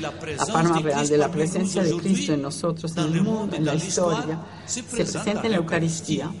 la 0.00 0.46
forma 0.46 0.78
real 0.80 1.08
de 1.08 1.18
la 1.18 1.30
presencia 1.30 1.82
de 1.82 1.96
Cristo 1.96 2.32
en 2.34 2.42
nosotros, 2.42 2.96
en 2.96 3.12
el 3.12 3.22
mundo, 3.22 3.56
en 3.56 3.64
la 3.64 3.74
historia, 3.74 4.40
se 4.66 4.82
presenta 4.82 5.42
en 5.44 5.50
la 5.50 5.58
Eucaristía 5.58 6.32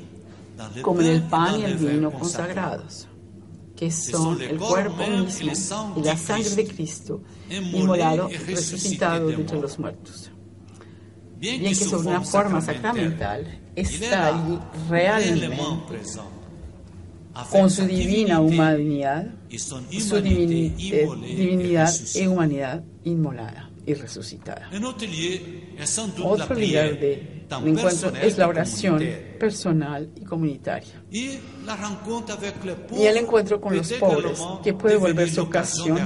como 0.82 1.00
en 1.00 1.06
el 1.06 1.22
pan 1.22 1.60
y 1.60 1.64
el 1.64 1.76
vino 1.76 2.10
consagrados, 2.10 3.07
que 3.78 3.92
son 3.92 4.42
el 4.42 4.58
cuerpo 4.58 5.06
mismo 5.06 5.52
y 5.96 6.02
la 6.02 6.16
sangre 6.16 6.50
de 6.50 6.66
Cristo, 6.66 7.22
inmolado 7.48 8.28
y 8.28 8.36
resucitado 8.36 9.28
de 9.28 9.34
entre 9.34 9.60
los 9.60 9.78
muertos. 9.78 10.32
Bien, 11.36 11.62
que 11.62 11.74
sobre 11.76 12.08
una 12.08 12.22
forma 12.22 12.60
sacramental 12.60 13.60
está 13.76 14.26
allí 14.26 14.58
realmente 14.88 15.56
con 17.52 17.70
su 17.70 17.86
divina 17.86 18.40
humanidad, 18.40 19.32
su 19.48 20.20
divinidad 20.20 21.94
y 22.16 22.26
humanidad 22.26 22.82
inmolada 23.04 23.70
y 23.86 23.94
resucitada. 23.94 24.68
Otro 26.24 26.54
lugar 26.56 26.98
de 26.98 27.37
de 27.48 27.70
encuentro 27.70 28.12
es 28.16 28.36
la 28.36 28.48
oración 28.48 29.02
personal 29.38 30.10
y 30.16 30.24
comunitaria. 30.24 31.02
Y 31.10 31.38
el 33.02 33.16
encuentro 33.16 33.60
con 33.60 33.76
los 33.76 33.92
pobres, 33.92 34.40
que 34.62 34.74
puede 34.74 34.96
volverse 34.96 35.40
ocasión 35.40 35.98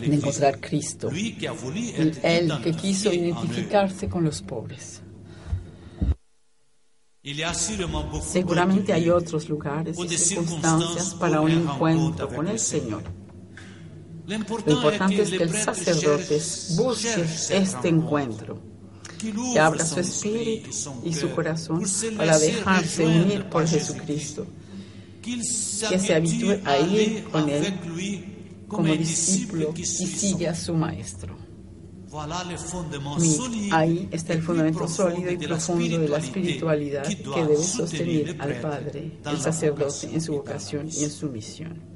de 0.00 0.14
encontrar 0.14 0.60
Cristo, 0.60 1.08
a 1.08 1.12
el, 1.12 2.60
que 2.62 2.72
quiso 2.72 3.12
identificarse 3.12 4.08
con 4.08 4.24
los 4.24 4.40
pobres. 4.42 5.02
Seguramente 8.22 8.92
hay 8.92 9.10
otros 9.10 9.48
lugares 9.48 9.98
y 9.98 10.08
circunstancias 10.16 11.14
para 11.14 11.40
un 11.40 11.50
encuentro 11.50 12.28
con 12.28 12.46
el 12.46 12.58
Señor. 12.58 13.02
Lo 14.26 14.34
importante 14.34 15.22
es 15.22 15.30
que 15.30 15.42
el 15.42 15.50
sacerdote 15.50 16.40
busque 16.76 17.22
este 17.50 17.88
encuentro, 17.88 18.60
que 19.18 19.60
abra 19.60 19.84
su 19.84 20.00
espíritu 20.00 20.70
y 21.04 21.12
su 21.12 21.30
corazón 21.30 21.82
para 22.16 22.38
dejarse 22.38 23.04
unir 23.04 23.44
por 23.44 23.66
Jesucristo, 23.66 24.46
que 25.22 25.42
se 25.42 26.14
habitúe 26.14 26.60
a 26.64 26.78
ir 26.78 27.24
con 27.24 27.48
Él 27.48 27.74
como 28.68 28.92
discípulo 28.94 29.72
y 29.76 29.84
sigue 29.84 30.48
a 30.48 30.54
su 30.54 30.74
Maestro. 30.74 31.36
Ahí 33.72 34.08
está 34.10 34.32
el 34.32 34.42
fundamento 34.42 34.88
sólido 34.88 35.30
y 35.30 35.36
profundo 35.36 35.98
de 35.98 36.08
la 36.08 36.18
espiritualidad 36.18 37.04
que 37.04 37.44
debe 37.44 37.56
sostener 37.62 38.36
al 38.40 38.60
Padre, 38.60 39.18
el 39.24 39.38
sacerdote, 39.38 40.08
en 40.12 40.20
su 40.20 40.32
vocación 40.32 40.88
y 40.90 41.04
en 41.04 41.10
su 41.10 41.28
misión. 41.28 41.95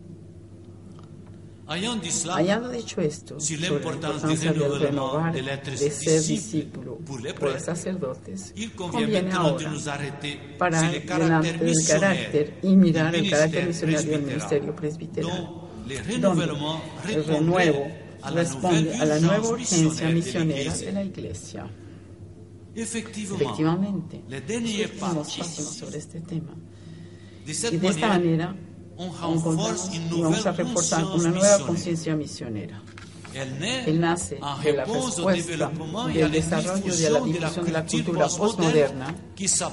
Hayando 1.71 2.69
dicho 2.69 3.01
esto 3.01 3.39
sobre 3.39 3.61
la 3.61 3.69
importancia 3.69 4.53
del 4.53 4.81
renovar, 4.81 5.33
de 5.33 5.91
ser 5.93 6.21
discípulo 6.21 6.99
por 6.99 7.23
los 7.23 7.63
sacerdotes, 7.63 8.53
conviene 8.75 9.31
ahora 9.31 9.71
nous 9.71 9.87
arrêter 9.87 10.59
para 10.59 10.81
sur 10.81 10.91
le 10.91 11.01
delante 11.01 11.59
del 11.59 11.87
carácter 11.87 12.59
y 12.65 12.75
mirar 12.75 13.15
el 13.15 13.31
carácter 13.31 13.69
misionario 13.69 14.11
del 14.11 14.23
ministerio 14.23 14.75
presbiteral, 14.75 15.49
donde 16.21 16.45
el 17.15 17.25
renuevo 17.25 17.89
responde 18.35 18.97
a 18.97 19.05
la 19.05 19.21
nueva 19.21 19.49
urgencia 19.49 20.09
misionera 20.09 20.77
de 20.77 20.93
la 20.93 21.05
Iglesia. 21.05 21.71
Efectivamente, 22.75 24.25
pas 24.99 25.15
muchísimo 25.15 25.69
sobre 25.71 25.99
este 25.99 26.21
tema. 26.21 26.53
Y 27.47 27.77
de 27.77 27.89
esta 27.89 28.09
manera 28.09 28.57
encontramos 29.05 29.91
y 29.95 29.99
vamos 30.23 30.47
a 30.47 30.53
reforzar 30.53 31.05
una 31.05 31.31
nueva 31.31 31.59
conciencia 31.67 32.15
misionera. 32.17 32.83
Él 33.87 34.01
nace 34.01 34.39
de 34.65 34.73
la 34.73 34.85
respuesta 34.85 35.23
del 36.15 36.31
desarrollo 36.33 36.95
de 36.97 37.11
la 37.11 37.21
diffusion 37.21 37.31
de 37.31 37.41
la 37.41 37.41
difusión 37.47 37.65
de 37.65 37.73
la 37.73 37.87
cultura 37.87 38.27
postmoderna 38.39 39.15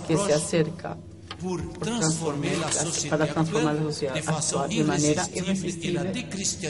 que 0.08 0.18
se 0.18 0.34
acerca 0.34 0.98
por 1.42 1.62
transformar 1.80 2.52
la- 2.58 3.10
para 3.12 3.26
transformar 3.34 3.76
la 3.76 3.82
sociedad 3.84 4.16
actual 4.18 4.70
de 4.70 4.84
manera 4.84 5.28
irresistible 5.36 6.12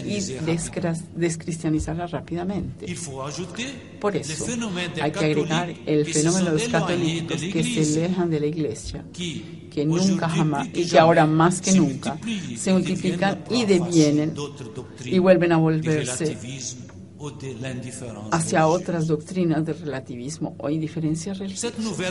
y 0.05 0.19
descristianizarla 1.15 2.07
rápidamente. 2.07 2.85
Por 4.01 4.15
eso 4.15 4.45
hay 5.01 5.11
que 5.11 5.19
agregar 5.25 5.69
el 5.85 6.05
fenómeno 6.13 6.45
de 6.45 6.51
los 6.53 6.61
católicos 6.69 7.41
que 7.41 7.63
se 7.63 8.05
alejan 8.05 8.29
de 8.29 8.39
la 8.41 8.45
iglesia, 8.47 9.05
que 9.77 9.85
nunca 9.85 10.27
jamás 10.27 10.67
y 10.73 10.87
que 10.87 10.97
ahora 10.97 11.27
más 11.27 11.61
que 11.61 11.71
nunca 11.73 12.17
se 12.57 12.73
multiplican 12.73 13.43
y 13.51 13.63
devienen 13.65 14.33
y 15.05 15.19
vuelven 15.19 15.51
a 15.51 15.57
volverse 15.57 16.35
hacia 18.31 18.65
otras 18.65 19.05
doctrinas 19.05 19.63
de 19.63 19.73
relativismo 19.73 20.55
o 20.57 20.69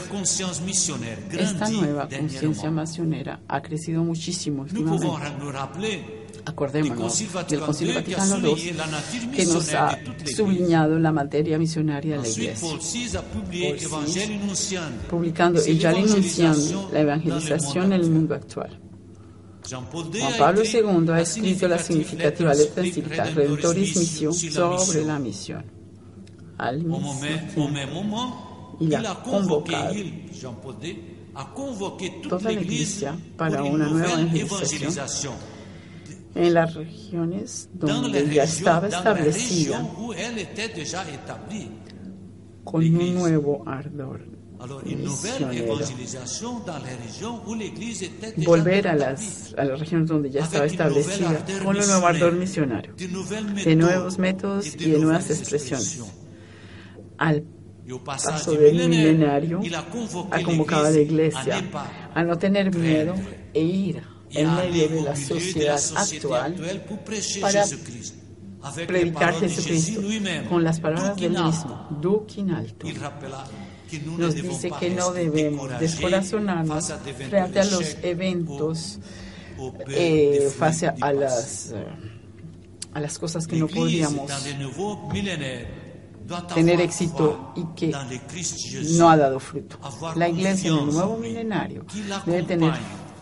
conscience 0.08 0.62
missionnaire 0.62 1.22
Esta 1.32 1.68
nueva 1.68 2.08
conciencia 2.08 2.70
misionera 2.70 3.40
ha 3.48 3.60
crecido 3.60 4.04
muchísimo 4.04 4.62
últimamente. 4.62 5.08
Acordémonos 6.46 7.24
del 7.48 7.60
Concilio 7.60 7.94
Vaticano 7.94 8.36
II 8.38 8.76
que 9.34 9.44
nos 9.46 9.74
ha 9.74 9.98
subliñado 10.24 10.96
la 10.96 11.10
materia 11.10 11.58
misionaria 11.58 12.16
de 12.16 12.22
la 12.22 12.28
Iglesia. 12.28 13.22
publicando 15.10 15.60
y 15.66 15.76
ya 15.76 15.90
anunciando 15.90 16.88
la 16.92 17.00
evangelización 17.00 17.86
en 17.86 18.00
el 18.00 18.10
mundo 18.10 18.36
actual. 18.36 18.80
Juan 19.68 19.84
Pablo 20.38 20.62
II 20.62 21.10
ha 21.10 21.20
escrito 21.20 21.66
la 21.66 21.80
significativa 21.80 22.54
letra 22.54 22.84
encíclica 22.84 23.24
Redentoris 23.24 23.96
Misión 23.96 24.32
sobre 24.32 25.04
la 25.04 25.18
misión. 25.18 25.64
Al 26.58 26.78
mismo 26.84 27.20
tiempo, 27.20 28.76
y 28.78 28.94
ha 28.94 29.14
convocado 29.16 29.94
toda 32.28 32.42
la 32.42 32.52
Iglesia 32.52 33.18
para 33.36 33.64
una 33.64 33.88
nueva 33.88 34.12
evangelización 34.12 35.55
en 36.36 36.54
las 36.54 36.74
regiones 36.74 37.68
donde 37.72 38.28
ya 38.28 38.44
estaba 38.44 38.88
establecida 38.88 39.82
con 42.64 42.84
un 42.84 43.14
nuevo 43.14 43.64
ardor 43.66 44.36
Volver 48.38 48.88
a 48.88 48.94
las, 48.94 49.54
a 49.56 49.64
las 49.64 49.78
regiones 49.80 50.08
donde 50.08 50.30
ya 50.30 50.40
estaba 50.40 50.64
establecida 50.64 51.44
con 51.62 51.76
un 51.76 51.86
nuevo 51.86 52.06
ardor 52.06 52.32
misionario, 52.32 52.94
de 52.94 53.76
nuevos 53.76 54.18
métodos 54.18 54.74
y 54.76 54.90
de 54.90 54.98
nuevas 54.98 55.30
expresiones. 55.30 56.02
Al 57.18 57.44
paso 58.02 58.52
del 58.52 58.88
milenario, 58.88 59.60
ha 60.30 60.42
convocado 60.42 60.86
a 60.86 60.90
la 60.90 61.00
iglesia 61.00 61.62
a 62.14 62.22
no 62.24 62.38
tener 62.38 62.74
miedo 62.74 63.14
e 63.52 63.62
ir 63.62 64.15
en 64.30 64.54
medio 64.54 64.88
de 64.88 65.02
la 65.02 65.16
sociedad 65.16 65.80
actual 65.96 66.56
para 67.40 67.64
predicar 68.86 69.34
Jesucristo 69.34 70.00
con 70.48 70.64
las 70.64 70.80
palabras 70.80 71.16
del 71.16 71.32
mismo, 71.32 71.88
duque 72.00 72.40
in 72.40 72.50
alto. 72.50 72.86
Nos 74.18 74.34
dice 74.34 74.70
que 74.80 74.90
no 74.90 75.12
debemos 75.12 75.78
descorazonarnos 75.78 76.92
frente 77.28 77.60
a 77.60 77.64
los 77.64 77.96
eventos, 78.02 78.98
eh, 79.88 80.50
frente 80.56 80.92
a 81.00 81.12
las, 81.12 81.70
eh, 81.70 81.86
a 82.94 83.00
las 83.00 83.18
cosas 83.18 83.46
que 83.46 83.56
no 83.56 83.68
podríamos 83.68 84.28
tener 86.52 86.80
éxito 86.80 87.52
y 87.54 87.64
que 87.76 87.94
no 88.98 89.08
ha 89.08 89.16
dado 89.16 89.38
fruto. 89.38 89.78
La 90.16 90.28
iglesia 90.28 90.70
en 90.70 90.78
el 90.78 90.86
nuevo 90.86 91.16
milenario 91.16 91.84
debe 92.26 92.42
tener 92.42 92.72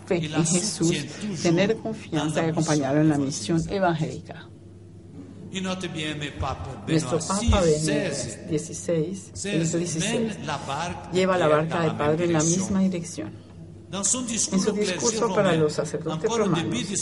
fe 0.06 0.16
en 0.16 0.46
Jesús, 0.46 0.94
tener 1.42 1.76
confianza 1.76 2.44
y 2.44 2.50
acompañarlo 2.50 3.00
en 3.00 3.08
la 3.08 3.18
misión 3.18 3.62
evangélica. 3.68 4.48
Nuestro 5.52 7.18
Papa 7.18 7.60
Benedicto 7.60 8.14
XVI, 8.58 9.32
lleva 11.12 11.38
la 11.38 11.48
barca 11.48 11.80
del 11.82 11.96
Padre 11.96 12.24
en 12.24 12.32
la 12.32 12.42
misma 12.42 12.80
dirección. 12.80 13.32
En 13.92 14.04
su 14.04 14.24
discurso 14.72 15.32
para 15.32 15.54
los 15.54 15.74
sacerdotes 15.74 16.28
romanos, 16.28 16.58
al 16.58 16.66
principio 16.66 16.96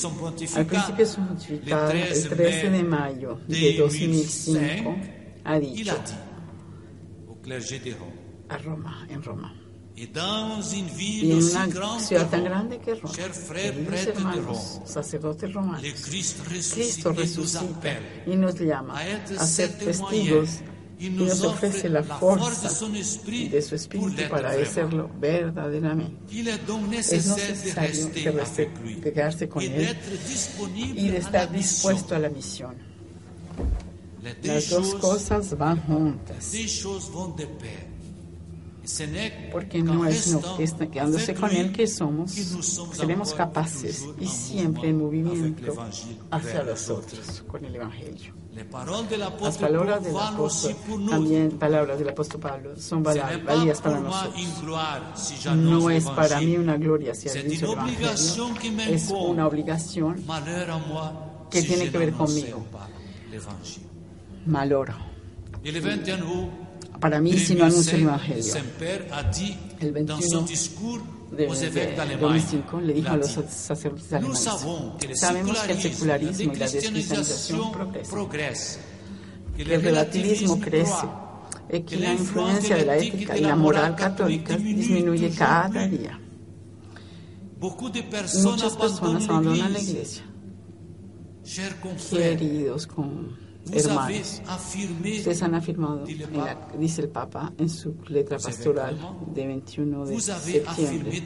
de 0.96 1.06
su 1.06 1.20
pontificado, 1.20 1.90
el 1.92 2.28
13 2.28 2.70
de 2.70 2.82
mayo 2.82 3.40
de 3.48 3.78
2005, 3.78 4.96
ha 5.44 5.58
dicho 5.58 5.94
a 8.48 8.58
Roma, 8.58 9.06
en 9.08 9.22
Roma, 9.22 9.61
y 9.94 11.30
en 11.30 11.42
una 11.42 12.00
ciudad 12.00 12.30
tan 12.30 12.44
grande 12.44 12.78
que 12.78 12.94
Roma, 12.94 13.14
queridos 13.14 14.06
hermanos, 14.06 14.80
sacerdotes 14.86 15.52
romanos, 15.52 15.82
Cristo 16.04 17.12
resucita 17.12 17.98
y 18.26 18.36
nos 18.36 18.58
llama 18.58 18.98
a 19.38 19.46
ser 19.46 19.76
testigos 19.76 20.60
y 20.98 21.10
nos 21.10 21.42
ofrece 21.42 21.88
la 21.88 22.02
fuerza 22.04 22.68
de 22.68 23.62
su 23.62 23.74
espíritu 23.74 24.22
para 24.30 24.50
hacerlo 24.50 25.10
verdaderamente. 25.20 26.16
Es 26.30 27.26
necesario 27.26 28.06
de 28.06 29.00
quedarse 29.02 29.48
con 29.48 29.62
Él 29.62 29.96
y 30.94 31.08
de 31.08 31.18
estar 31.18 31.52
dispuesto 31.52 32.14
a 32.14 32.18
la 32.18 32.30
misión. 32.30 32.76
Las 34.42 34.70
dos 34.70 34.94
cosas 34.94 35.56
van 35.58 35.82
juntas 35.82 36.52
porque 39.50 39.82
no 39.82 40.06
es 40.06 40.32
no, 40.32 40.56
que 40.56 40.64
está 40.64 40.86
quedándose 40.86 41.34
con 41.34 41.50
Él 41.50 41.72
que 41.72 41.86
somos, 41.86 42.32
seremos 42.32 43.34
capaces 43.34 44.06
y 44.18 44.26
siempre 44.26 44.88
en 44.88 44.98
movimiento 44.98 45.74
hacia 46.30 46.62
los 46.62 46.88
otros 46.90 47.44
con 47.46 47.64
el 47.64 47.74
Evangelio. 47.74 48.34
Las 48.54 49.56
palabras 49.56 50.04
del 50.04 50.16
apóstol, 50.16 50.76
también 51.08 51.52
palabras 51.52 51.98
del 51.98 52.08
apóstol 52.10 52.40
Pablo, 52.40 52.76
son 52.76 53.02
válidas 53.02 53.80
para 53.80 54.00
nosotros. 54.00 55.56
No 55.56 55.88
es 55.90 56.04
para 56.04 56.40
mí 56.40 56.56
una 56.56 56.76
gloria 56.76 57.14
si 57.14 57.28
el 57.28 57.52
Evangelio, 57.62 58.10
es 58.88 59.10
una 59.10 59.46
obligación 59.46 60.22
que 61.50 61.62
tiene 61.62 61.90
que 61.90 61.98
ver 61.98 62.12
conmigo. 62.12 62.66
Maloro 64.44 65.12
para 67.02 67.20
mí 67.20 67.36
si 67.36 67.56
no 67.56 67.64
anuncio 67.64 67.96
el 67.96 68.04
Evangelio. 68.04 68.54
El 69.80 69.92
21 69.92 70.46
de, 71.32 71.46
2005 72.20 72.80
le 72.80 72.94
dijo 72.94 73.08
a 73.08 73.16
los 73.16 73.30
sacerdotes 73.32 74.12
alemanes, 74.12 74.48
sabemos 75.18 75.58
que 75.58 75.72
el 75.72 75.80
secularismo 75.82 76.52
y 76.52 76.56
la 76.56 76.68
descristianización 76.68 77.72
progresan, 78.08 78.82
que 79.56 79.62
el 79.62 79.82
relativismo 79.82 80.60
crece 80.60 81.06
y 81.72 81.80
que 81.80 81.96
la 81.96 82.12
influencia 82.12 82.76
de 82.76 82.84
la 82.84 82.96
ética 82.96 83.36
y 83.36 83.40
la 83.40 83.56
moral 83.56 83.96
católica 83.96 84.56
disminuye 84.56 85.30
cada 85.30 85.88
día. 85.88 86.20
Muchas 87.58 88.76
personas 88.76 89.28
abandonan 89.28 89.72
la 89.72 89.80
iglesia, 89.80 90.22
queridos 92.12 92.86
con 92.86 93.41
hermanos. 93.70 94.42
Ustedes 95.04 95.42
han 95.42 95.54
afirmado, 95.54 96.04
dice 96.78 97.02
el 97.02 97.08
Papa 97.08 97.52
en 97.58 97.68
su 97.68 97.96
letra 98.08 98.38
pastoral 98.38 98.98
de 99.34 99.46
21 99.46 100.06
de 100.06 100.20
septiembre, 100.20 101.22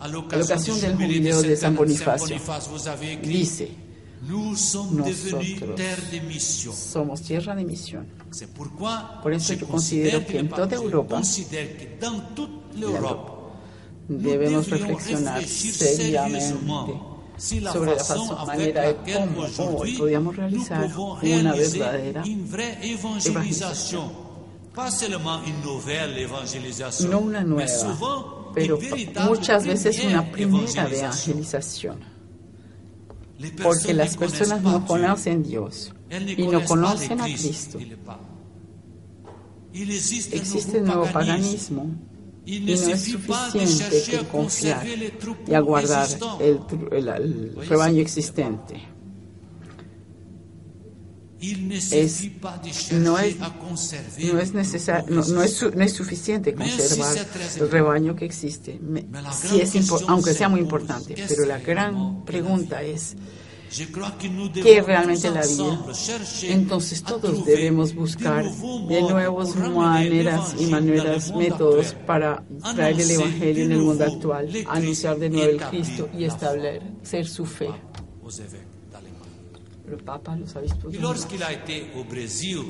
a 0.00 0.08
la 0.08 0.18
ocasión 0.18 0.80
del 0.80 0.96
jubileo 0.96 1.42
de 1.42 1.56
San 1.56 1.76
Bonifacio, 1.76 2.36
dice, 3.22 3.70
nosotros 4.22 5.16
somos 6.74 7.22
tierra 7.22 7.54
de 7.54 7.64
misión. 7.64 8.06
Por 9.22 9.32
eso 9.32 9.54
yo 9.54 9.66
considero 9.66 10.26
que 10.26 10.38
en 10.38 10.48
toda 10.48 10.76
Europa 10.76 11.22
debemos 14.08 14.68
reflexionar 14.68 15.42
seriamente 15.44 17.09
sobre 17.40 17.96
la 17.96 18.44
manera 18.44 18.82
de 18.82 18.96
cómo 19.14 19.78
hoy 19.78 19.96
podíamos 19.96 20.36
realizar 20.36 20.90
una 21.22 21.54
verdadera 21.54 22.22
evangelización. 22.82 24.10
No 27.10 27.18
una 27.18 27.42
nueva, 27.42 27.96
pero 28.54 28.78
muchas 29.24 29.66
veces 29.66 30.04
una 30.04 30.30
primera 30.30 30.88
evangelización. 30.88 31.98
Porque 33.62 33.94
las 33.94 34.16
personas 34.18 34.62
no 34.62 34.84
conocen 34.84 35.42
Dios 35.42 35.94
y 36.36 36.46
no 36.46 36.62
conocen 36.64 37.20
a 37.22 37.24
Cristo. 37.24 37.78
Existe 39.72 40.78
el 40.78 40.84
nuevo 40.84 41.06
paganismo 41.06 41.90
y 42.44 42.60
no 42.60 42.72
es 42.72 43.02
suficiente 43.04 44.02
que 44.10 44.18
confiar 44.26 44.86
y 45.46 45.54
aguardar 45.54 46.08
el, 46.40 46.60
el, 46.92 47.66
rebaño 47.68 48.00
existente. 48.00 48.80
Es, 51.40 52.22
no, 52.92 53.18
es, 53.18 53.36
no, 53.38 54.38
es 54.38 54.52
necesario, 54.52 55.06
no, 55.08 55.24
no, 55.26 55.42
es, 55.42 55.74
no 55.74 55.84
es 55.84 55.92
suficiente 55.94 56.54
conservar 56.54 57.16
el 57.56 57.70
rebaño 57.70 58.14
que 58.14 58.26
existe, 58.26 58.78
sí 59.32 59.58
es 59.58 59.90
aunque 60.06 60.34
sea 60.34 60.50
muy 60.50 60.60
importante, 60.60 61.14
pero 61.28 61.46
la 61.46 61.58
gran 61.58 62.26
pregunta 62.26 62.82
es, 62.82 63.16
que 64.62 64.82
realmente 64.82 65.30
la 65.30 65.46
vida. 65.46 65.78
Entonces 66.42 67.02
todos 67.02 67.44
debemos 67.44 67.94
buscar 67.94 68.44
de 68.44 69.02
nuevas 69.02 69.56
maneras 69.56 70.54
y 70.58 70.66
maneras, 70.66 71.34
métodos 71.34 71.94
para 72.06 72.42
traer 72.74 73.00
el 73.00 73.10
Evangelio 73.10 73.64
en 73.64 73.72
el 73.72 73.78
mundo 73.78 74.04
actual, 74.04 74.48
anunciar 74.68 75.18
de 75.18 75.30
nuevo 75.30 75.50
el 75.50 75.60
Cristo 75.68 76.08
y 76.16 76.24
establecer 76.24 77.26
su 77.26 77.46
fe. 77.46 77.70
El 79.88 79.96
Papa, 80.04 80.36
los 80.36 80.54
obispos. 80.54 80.94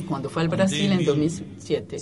Cuando 0.08 0.30
fue 0.30 0.42
al 0.42 0.48
Brasil 0.48 0.92
en 0.92 1.04
2007, 1.04 1.98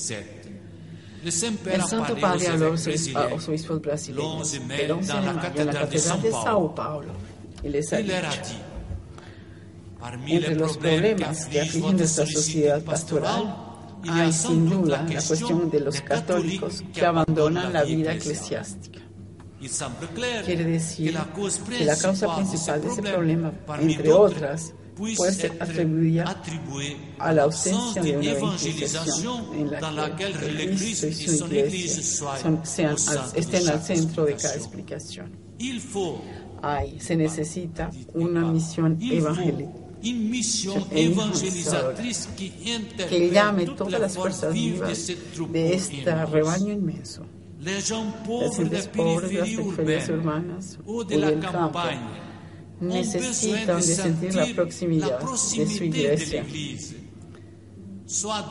Le 1.22 1.32
Saint-Père 1.32 1.74
El 1.76 1.82
Santo 1.82 2.16
Padre 2.16 2.46
habló 2.46 2.66
a 2.66 2.70
los, 2.70 3.48
obispos 3.48 3.80
brasileños 3.80 4.54
l'11 4.54 4.66
mai 4.66 4.80
el 4.82 4.90
11 4.92 5.08
dans 5.08 5.24
de 5.24 5.26
mayo 5.26 5.30
en 5.30 5.36
la 5.36 5.42
Catedral 5.42 6.22
de 6.22 6.30
Sao 6.30 6.74
Paulo. 6.74 7.12
Y 7.64 7.68
les 7.70 7.92
ha 7.92 7.96
dicho, 7.96 8.14
entre 10.26 10.54
los 10.54 10.76
problemas 10.78 11.46
que 11.46 11.60
afligen 11.60 11.96
nuestra 11.96 12.26
sociedad 12.26 12.82
pastoral 12.82 13.56
hay 14.08 14.32
sin 14.32 14.70
duda 14.70 15.02
la 15.02 15.20
cuestión 15.26 15.70
de 15.70 15.80
los 15.80 16.00
católicos 16.00 16.84
que 16.92 17.04
abandonan 17.04 17.72
la 17.72 17.82
vida 17.84 18.12
eclesiástica. 18.14 19.00
Quiere 20.44 20.64
decir 20.64 21.16
que 21.78 21.84
la 21.84 21.96
causa 21.96 22.26
principal 22.36 22.80
de 22.80 22.88
ese 22.88 23.02
problema, 23.02 23.52
entre 23.80 24.12
otras, 24.12 24.72
puisse 24.96 25.16
puede 25.16 25.32
ser 25.32 25.52
atribuida 25.60 26.24
a 27.18 27.32
la 27.32 27.42
ausencia 27.44 28.02
de 28.02 28.16
una 28.16 28.30
evangelización 28.30 29.54
en 29.54 29.70
la 29.70 30.16
que 30.16 30.24
el 30.26 30.76
Cristo 30.76 31.06
y 31.08 31.12
su 31.14 31.46
iglesia 31.46 32.02
son- 32.40 32.60
sean 32.64 32.96
estén 33.34 33.68
al 33.68 33.82
centro 33.82 34.24
de 34.24 34.34
cada 34.36 34.54
explicación. 34.54 35.32
Hay, 36.62 36.98
se 37.00 37.16
necesita 37.16 37.90
una 38.14 38.42
misión 38.52 38.96
evangélica 39.00 39.70
une 40.02 40.28
mission 40.28 40.74
Une 40.90 40.98
évangélisatrice 40.98 42.28
qui 42.36 42.50
que 42.50 42.70
interpelle 42.70 43.32
llame 43.32 43.74
todas 43.76 43.98
las 43.98 44.14
fuerzas 44.14 44.52
vivas 44.52 45.06
de 45.52 45.74
este 45.74 46.24
rebaño 46.26 46.72
inmenso. 46.72 47.24
Las 47.60 47.88
gentes 47.88 48.26
pobres 48.26 48.58
de 48.58 48.76
las 48.76 48.86
periferias 48.86 50.08
urbanas 50.10 50.78
o 50.86 51.04
del 51.04 51.40
campo 51.40 51.80
necesitan 52.80 53.76
de 53.76 53.82
sentir 53.82 54.34
la 54.34 54.46
proximidad 54.54 55.20
de 55.20 55.66
su 55.66 55.84
iglesia 55.84 56.44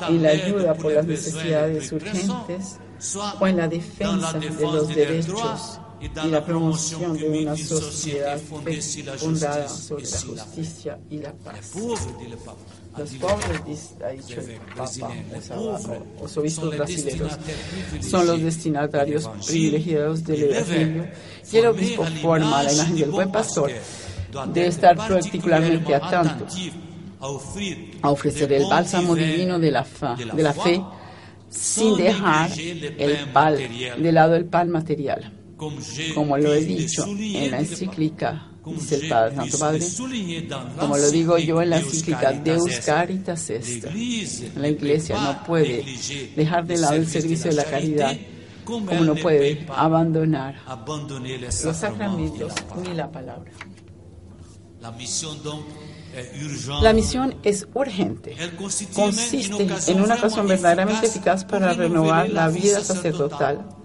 y 0.10 0.18
la 0.20 0.30
ayuda 0.30 0.74
por 0.76 0.92
las 0.92 1.06
necesidades 1.06 1.92
urgentes 1.92 2.80
o 3.40 3.48
en 3.48 3.58
la 3.58 3.68
defensa 3.68 4.34
de 4.34 4.50
los 4.50 4.88
derechos 4.90 5.80
y 6.00 6.28
la 6.30 6.46
promoción 6.46 7.18
de 7.18 7.28
una 7.42 7.56
sociedad 7.58 8.40
fundada 9.18 9.68
sobre 9.68 10.04
la 10.04 10.20
justicia 10.20 11.00
y 11.10 11.18
la 11.20 11.34
paz. 11.34 11.72
Los 12.98 13.12
pobres, 13.14 13.94
ha 14.04 14.10
dicho 14.10 14.40
el 14.42 14.58
Papa, 14.76 15.14
los 16.22 16.38
obispos 16.38 16.76
brasileños, 16.76 17.32
son 18.02 18.26
los 18.28 18.42
destinatarios 18.42 19.30
privilegiados 19.46 20.24
del 20.24 20.44
Evangelio 20.44 21.08
y 21.52 21.58
el 21.58 21.66
obispo 21.68 22.04
forma 22.22 22.64
la 22.64 22.74
imagen 22.74 22.96
del 22.96 23.12
buen 23.12 23.32
pastor 23.32 23.70
pasteur, 23.72 23.84
doit 24.32 24.48
de 24.54 24.62
être 24.62 24.70
estar 24.70 24.96
particularmente 24.98 25.94
atento 25.96 26.46
a 28.02 28.10
ofrecer 28.12 28.52
el 28.54 28.66
bálsamo 28.66 29.16
divino 29.16 29.60
de 29.60 29.72
la, 29.72 29.84
fa- 29.84 30.16
de 30.16 30.54
fe 30.54 30.82
sin 31.50 31.96
dejar 31.98 32.52
el 32.60 33.30
pal, 33.32 33.58
de 33.98 34.12
lado 34.12 34.36
el 34.36 34.46
pan 34.46 34.70
material. 34.70 35.32
Como 36.14 36.38
lo 36.38 36.54
he 36.54 36.64
dicho 36.64 37.06
en 37.08 37.52
la 37.52 37.60
encíclica, 37.60 38.52
dice 38.66 38.96
el 38.96 39.10
Padre, 39.10 39.36
Santo 39.36 39.58
Padre, 39.58 39.86
como 40.80 40.98
lo 40.98 41.10
digo 41.10 41.38
yo 41.40 41.62
en 41.62 41.72
la 41.72 41.80
encíclica 41.80 42.32
Deus 42.32 42.80
Caritas 42.86 43.50
Est, 43.50 43.86
La 44.56 44.68
iglesia 44.68 45.20
no 45.20 45.44
puede 45.44 45.84
dejar 46.36 46.68
de 46.68 46.78
lado 46.78 46.96
el 46.96 47.08
servicio 47.08 47.50
de 47.50 47.56
la 47.56 47.64
caridad, 47.64 48.16
como 48.64 49.04
no 49.04 49.16
puede 49.16 49.66
abandonar 49.70 50.62
los 51.64 51.78
sacramentos 51.78 52.54
ni 52.84 52.94
la 52.94 53.12
palabra. 53.12 53.52
La 56.82 56.94
misión 56.94 57.36
es 57.44 57.68
urgente. 57.74 58.36
Consiste 58.94 59.68
en 59.88 60.02
una 60.02 60.16
ocasión 60.16 60.46
vraiment 60.46 60.50
verdaderamente 60.50 61.08
eficaz 61.08 61.44
para 61.46 61.74
renovar 61.74 62.30
la 62.30 62.48
vida 62.50 62.84
sacerdotal. 62.84 63.77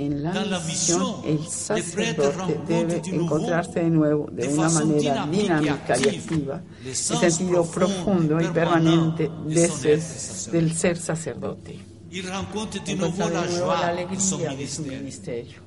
En 0.00 0.22
la 0.22 0.60
misión, 0.60 1.16
el 1.26 1.46
sacerdote 1.46 2.58
debe 2.66 3.02
encontrarse 3.04 3.80
de 3.80 3.90
nuevo 3.90 4.30
de 4.32 4.48
una 4.48 4.70
manera 4.70 5.26
dinámica 5.26 5.98
y 5.98 6.16
activa, 6.16 6.62
el 6.82 6.96
sentido 6.96 7.70
profundo 7.70 8.40
y 8.40 8.46
permanente 8.46 9.30
de 9.44 9.68
sacerdote. 9.68 10.56
del 10.56 10.74
ser 10.74 10.96
sacerdote. 10.96 11.78
Rencontre 12.10 12.80
de 12.80 12.96
nuevo 12.96 13.72
la 13.74 13.88
alegría 13.88 14.56
de 14.56 14.66
su 14.66 14.82
ministerio. 14.84 15.58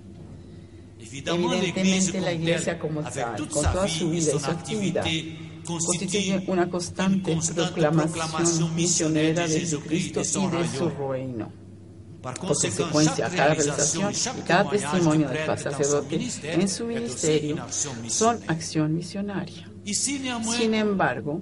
Evidentemente 0.99 2.19
la 2.19 2.33
iglesia 2.33 2.79
como 2.79 3.03
tal, 3.03 3.47
con 3.47 3.63
toda 3.63 3.87
su 3.87 4.09
vida 4.09 4.33
y 4.35 4.39
su 4.39 4.45
actividad, 4.49 5.05
constituye 5.63 6.43
una 6.47 6.67
constante 6.67 7.37
proclamación 7.53 8.73
misionera 8.73 9.47
de 9.47 9.59
Jesucristo 9.59 10.21
y 10.21 10.57
de 10.57 10.67
su 10.67 10.89
reino. 10.89 11.62
Por 12.23 12.39
consecuencia, 12.39 13.29
cada 13.29 13.53
realización 13.53 14.13
y 14.13 14.41
cada 14.47 14.69
testimonio 14.69 15.27
del 15.27 15.45
sacerdote 15.59 16.29
en 16.41 16.69
su 16.69 16.85
ministerio 16.85 17.57
son 18.07 18.39
acción 18.47 18.95
misionaria. 18.95 19.69
Sin 19.83 20.73
embargo, 20.73 21.41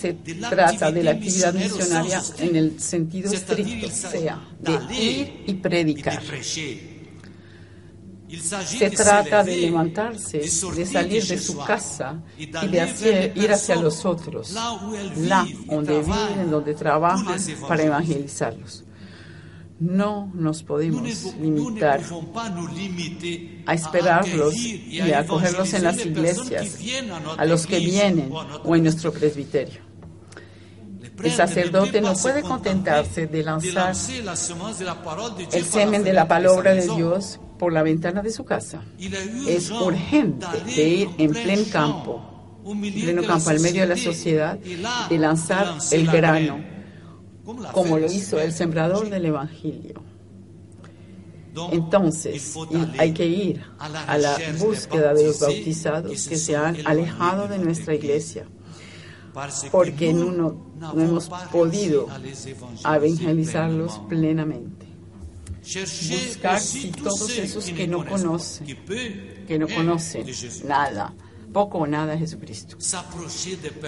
se 0.00 0.14
trata 0.14 0.90
de 0.90 1.02
la 1.02 1.10
actividad 1.10 1.52
misionaria 1.52 2.22
en 2.38 2.56
el 2.56 2.80
sentido 2.80 3.30
estricto, 3.30 3.90
sea, 3.90 4.40
de 4.58 4.94
ir 4.94 5.44
y 5.46 5.54
predicar. 5.54 6.22
Se 8.64 8.90
trata 8.90 9.44
de 9.44 9.56
levantarse, 9.56 10.38
de 10.38 10.86
salir 10.86 11.26
de 11.26 11.36
su 11.36 11.58
casa 11.58 12.22
y 12.38 12.46
de 12.46 13.32
ir 13.34 13.52
hacia 13.52 13.76
los 13.76 14.06
otros, 14.06 14.50
y 14.50 15.66
donde 15.66 16.00
viven, 16.00 16.50
donde 16.50 16.72
trabajan 16.74 17.38
para 17.68 17.82
evangelizarlos. 17.82 18.84
No 19.80 20.30
nos 20.34 20.62
podemos 20.62 21.34
limitar 21.40 22.02
a 23.64 23.74
esperarlos 23.74 24.54
y 24.54 25.00
a 25.00 25.20
acogerlos 25.20 25.72
en 25.72 25.84
las 25.84 26.04
iglesias, 26.04 26.78
a 27.38 27.44
los 27.46 27.66
que 27.66 27.78
vienen 27.78 28.30
o 28.62 28.76
en 28.76 28.82
nuestro 28.82 29.10
presbiterio. 29.10 29.80
El 31.22 31.32
sacerdote 31.32 32.00
no 32.00 32.14
puede 32.14 32.42
se 32.42 32.48
contentarse 32.48 33.26
de 33.26 33.42
lanzar 33.42 33.94
el 35.52 35.64
semen 35.64 36.04
de 36.04 36.12
la 36.12 36.28
palabra 36.28 36.74
de. 36.74 36.88
Dios 36.94 37.40
por 37.58 37.72
la 37.72 37.82
ventana 37.82 38.22
de 38.22 38.30
su 38.30 38.44
casa. 38.44 38.82
Es 38.98 39.70
urgent 39.70 40.42
urgente 40.42 40.46
de 40.74 40.88
ir 40.88 41.08
en 41.18 41.32
pleno 41.32 41.62
campo, 41.70 42.62
en 42.66 42.80
pleno 42.80 43.22
campo, 43.22 43.50
al 43.50 43.60
medio 43.60 43.82
de 43.82 43.88
la 43.88 43.96
sociedad, 43.96 44.58
de 44.58 45.18
lanzar 45.18 45.76
el 45.92 46.06
grano, 46.06 46.64
como 47.72 47.98
lo 47.98 48.06
hizo 48.06 48.38
el 48.38 48.52
sembrador 48.52 49.08
del 49.08 49.26
Evangelio. 49.26 50.02
Entonces, 51.72 52.54
hay 52.98 53.12
que 53.12 53.26
ir 53.26 53.64
a 53.78 54.18
la 54.18 54.38
búsqueda 54.58 55.14
de 55.14 55.26
los 55.26 55.40
bautizados 55.40 56.28
que 56.28 56.36
se 56.36 56.56
han 56.56 56.76
alejado 56.86 57.48
de 57.48 57.58
nuestra 57.58 57.94
iglesia, 57.94 58.46
porque 59.70 60.12
no, 60.12 60.30
no 60.32 61.00
hemos 61.00 61.28
podido 61.50 62.08
evangelizarlos 62.84 64.00
plenamente. 64.08 64.86
Buscar 65.60 66.60
si 66.60 66.90
todos 66.90 67.30
esos 67.38 67.66
que 67.66 67.86
no 67.86 67.98
pas, 67.98 68.08
conocen, 68.08 68.66
que 69.46 69.58
no 69.58 69.68
conocen 69.68 70.26
nada, 70.66 71.14
poco 71.52 71.78
o 71.78 71.86
nada 71.86 72.12
de 72.12 72.18
Jesucristo. 72.18 72.76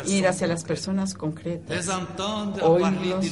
Ir 0.09 0.27
hacia 0.27 0.47
las 0.47 0.65
personas 0.65 1.15
concretas, 1.15 1.87
Oírlos, 2.63 3.25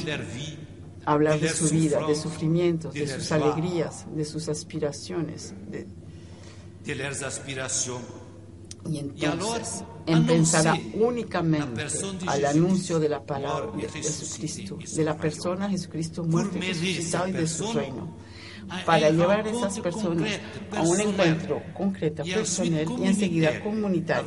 hablar 1.05 1.39
de 1.39 1.49
su 1.49 1.65
vida, 1.75 1.97
de 2.07 2.15
sufrimientos, 2.15 2.93
de 2.93 2.99
sus 3.07 3.31
alegrías, 3.31 4.05
de 4.15 4.25
sus 4.25 4.47
aspiraciones. 4.49 5.53
de- 5.69 5.87
y 8.89 8.97
entonces 8.97 9.83
empezará 10.07 10.73
únicamente 10.95 11.67
al 12.27 12.45
anuncio 12.45 12.99
de 12.99 13.09
la 13.09 13.23
palabra 13.23 13.67
de 13.77 13.87
Jesucristo, 13.89 14.77
de 14.97 15.03
la 15.03 15.17
persona 15.17 15.69
Jesucristo 15.69 16.23
muerto 16.23 16.57
y 16.57 16.61
resucitado 16.95 17.27
y 17.27 17.31
de 17.33 17.47
su 17.47 17.63
reino. 17.73 18.17
Para 18.85 19.09
llevar 19.09 19.45
a 19.45 19.49
esas 19.49 19.79
personas 19.79 20.39
a 20.75 20.81
un 20.81 20.99
encuentro 21.01 21.61
concreto, 21.73 22.23
personal 22.23 22.85
y 22.99 23.07
enseguida 23.07 23.59
comunitario 23.61 24.23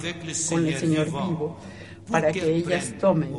con 0.51 0.67
el 0.67 0.77
Señor 0.77 1.07
vivo, 1.07 1.57
para 2.11 2.31
que 2.31 2.57
ellas 2.57 2.95
tomen 3.01 3.33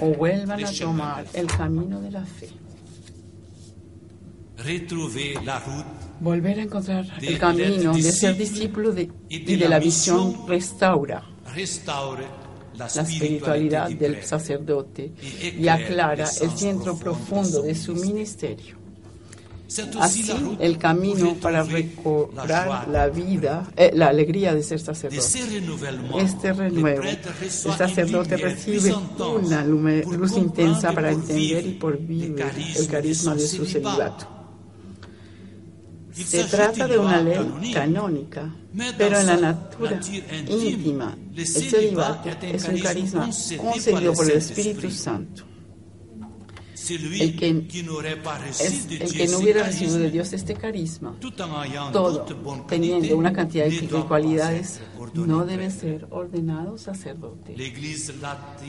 o 0.00 0.06
vuelvan 0.14 0.64
a 0.64 0.72
tomar 0.72 1.26
el 1.34 1.46
camino 1.46 2.00
de 2.00 2.10
la 2.10 2.24
fe. 2.24 2.48
Volver 6.20 6.58
a 6.58 6.62
encontrar 6.62 7.06
el 7.22 7.38
camino 7.38 7.92
de 7.94 8.02
ser 8.02 8.36
discípulo 8.36 8.92
de- 8.92 9.10
y 9.28 9.56
de 9.56 9.68
la 9.68 9.78
visión 9.78 10.48
restaura 10.48 11.22
la, 12.76 12.86
espiritualidad 12.86 13.88
del 13.90 14.22
sacerdote 14.24 15.12
Y 15.58 15.68
aclara 15.68 16.24
el 16.40 16.50
centro 16.50 16.96
profundo 16.96 17.62
de 17.62 17.74
su 17.74 17.94
ministerio. 17.94 18.77
Así, 20.00 20.26
el 20.60 20.78
camino 20.78 21.34
para 21.34 21.62
recobrar 21.62 22.88
la 22.88 23.08
vida, 23.08 23.70
eh, 23.76 23.90
la 23.92 24.08
alegría 24.08 24.54
de 24.54 24.62
ser 24.62 24.80
sacerdote. 24.80 25.22
Este 26.20 26.52
renuevo, 26.54 27.02
el 27.02 27.76
sacerdote 27.76 28.38
recibe 28.38 28.94
una 28.94 29.64
luz 29.64 30.36
intensa 30.38 30.92
para 30.92 31.12
entender 31.12 31.66
y 31.66 31.72
por 31.72 31.98
vivir 31.98 32.42
el 32.76 32.86
carisma 32.88 33.34
de 33.34 33.46
su 33.46 33.66
celibato. 33.66 34.26
Se 36.12 36.44
trata 36.44 36.88
de 36.88 36.98
una 36.98 37.20
ley 37.20 37.72
canónica, 37.72 38.50
pero 38.96 39.20
en 39.20 39.26
la 39.26 39.36
natura 39.36 40.00
íntima, 40.48 41.14
el 41.36 41.46
celibato 41.46 42.30
es 42.40 42.64
un 42.64 42.78
carisma 42.78 43.30
concedido 43.58 44.14
por 44.14 44.30
el 44.30 44.38
Espíritu 44.38 44.90
Santo. 44.90 45.47
El 46.90 47.36
que, 47.36 47.48
es, 48.60 48.86
el 48.90 49.12
que 49.12 49.28
no 49.28 49.38
hubiera 49.38 49.64
recibido 49.64 49.98
de 49.98 50.10
Dios 50.10 50.32
este 50.32 50.54
carisma, 50.54 51.16
todo 51.92 52.24
teniendo 52.66 53.16
una 53.16 53.32
cantidad 53.32 53.66
de 53.66 54.04
cualidades, 54.06 54.80
no 55.14 55.44
debe 55.44 55.70
ser 55.70 56.06
ordenado 56.10 56.78
sacerdote. 56.78 57.56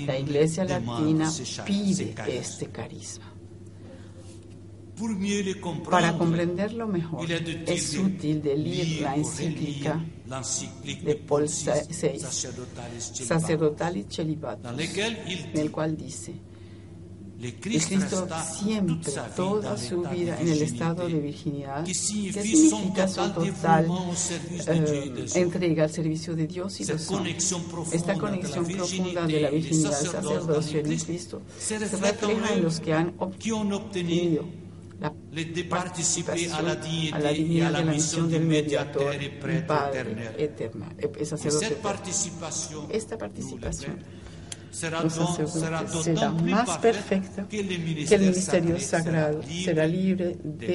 La 0.05 0.17
Iglesia 0.17 0.65
Latina 0.65 1.31
pide 1.65 2.15
este 2.27 2.67
carisma. 2.67 3.33
Para 5.89 6.17
comprenderlo 6.17 6.87
mejor, 6.87 7.31
es 7.31 7.97
útil 7.97 8.41
de 8.41 8.57
leer 8.57 9.01
la 9.01 9.15
encíclica 9.15 10.03
de 11.03 11.15
Paul 11.15 11.43
VI, 11.43 12.19
Sacerdotalis 13.09 14.07
Celibatus, 14.09 14.71
en 14.97 15.57
el 15.57 15.71
cual 15.71 15.95
dice, 15.95 16.33
Cristo 17.59 18.27
siempre, 18.43 19.11
toda 19.35 19.77
su 19.77 20.01
vida 20.03 20.39
en 20.39 20.49
el 20.49 20.61
estado 20.61 21.07
de 21.07 21.19
virginidad, 21.19 21.85
que 21.85 21.93
significa 21.93 23.07
su 23.07 23.29
total 23.31 23.87
eh, 24.67 25.25
entrega 25.35 25.83
al 25.85 25.89
servicio 25.89 26.35
de 26.35 26.47
Dios 26.47 26.79
y 26.81 26.85
los 26.85 27.09
hombres. 27.09 27.55
Esta 27.93 28.15
conexión 28.15 28.65
profunda 28.65 29.25
de 29.25 29.41
la 29.41 29.49
virginidad 29.49 29.91
sacerdocio 29.91 30.79
en 30.79 30.97
Cristo 30.99 31.41
se 31.57 31.79
refleja 31.79 32.53
en 32.53 32.63
los 32.63 32.79
que 32.79 32.93
han 32.93 33.13
obtenido 33.17 34.45
la 34.99 35.13
participación 35.69 36.53
a 36.53 36.61
la 36.61 36.75
dignidad 37.31 37.71
de 37.71 37.85
la 37.85 37.91
misión 37.91 38.29
del 38.29 38.45
mediador, 38.45 39.15
Padre 39.65 40.35
eterno, 40.37 40.85
eh, 40.97 41.25
sacerdote. 41.25 41.77
Esta 42.89 43.17
participación 43.17 43.97
será, 44.71 45.09
será 45.87 46.31
más 46.31 46.77
perfecta 46.77 47.47
que 47.47 47.59
el 47.59 48.19
ministerio 48.19 48.79
sagrado, 48.79 49.41
será 49.43 49.87
libre 49.87 50.37
de, 50.43 50.67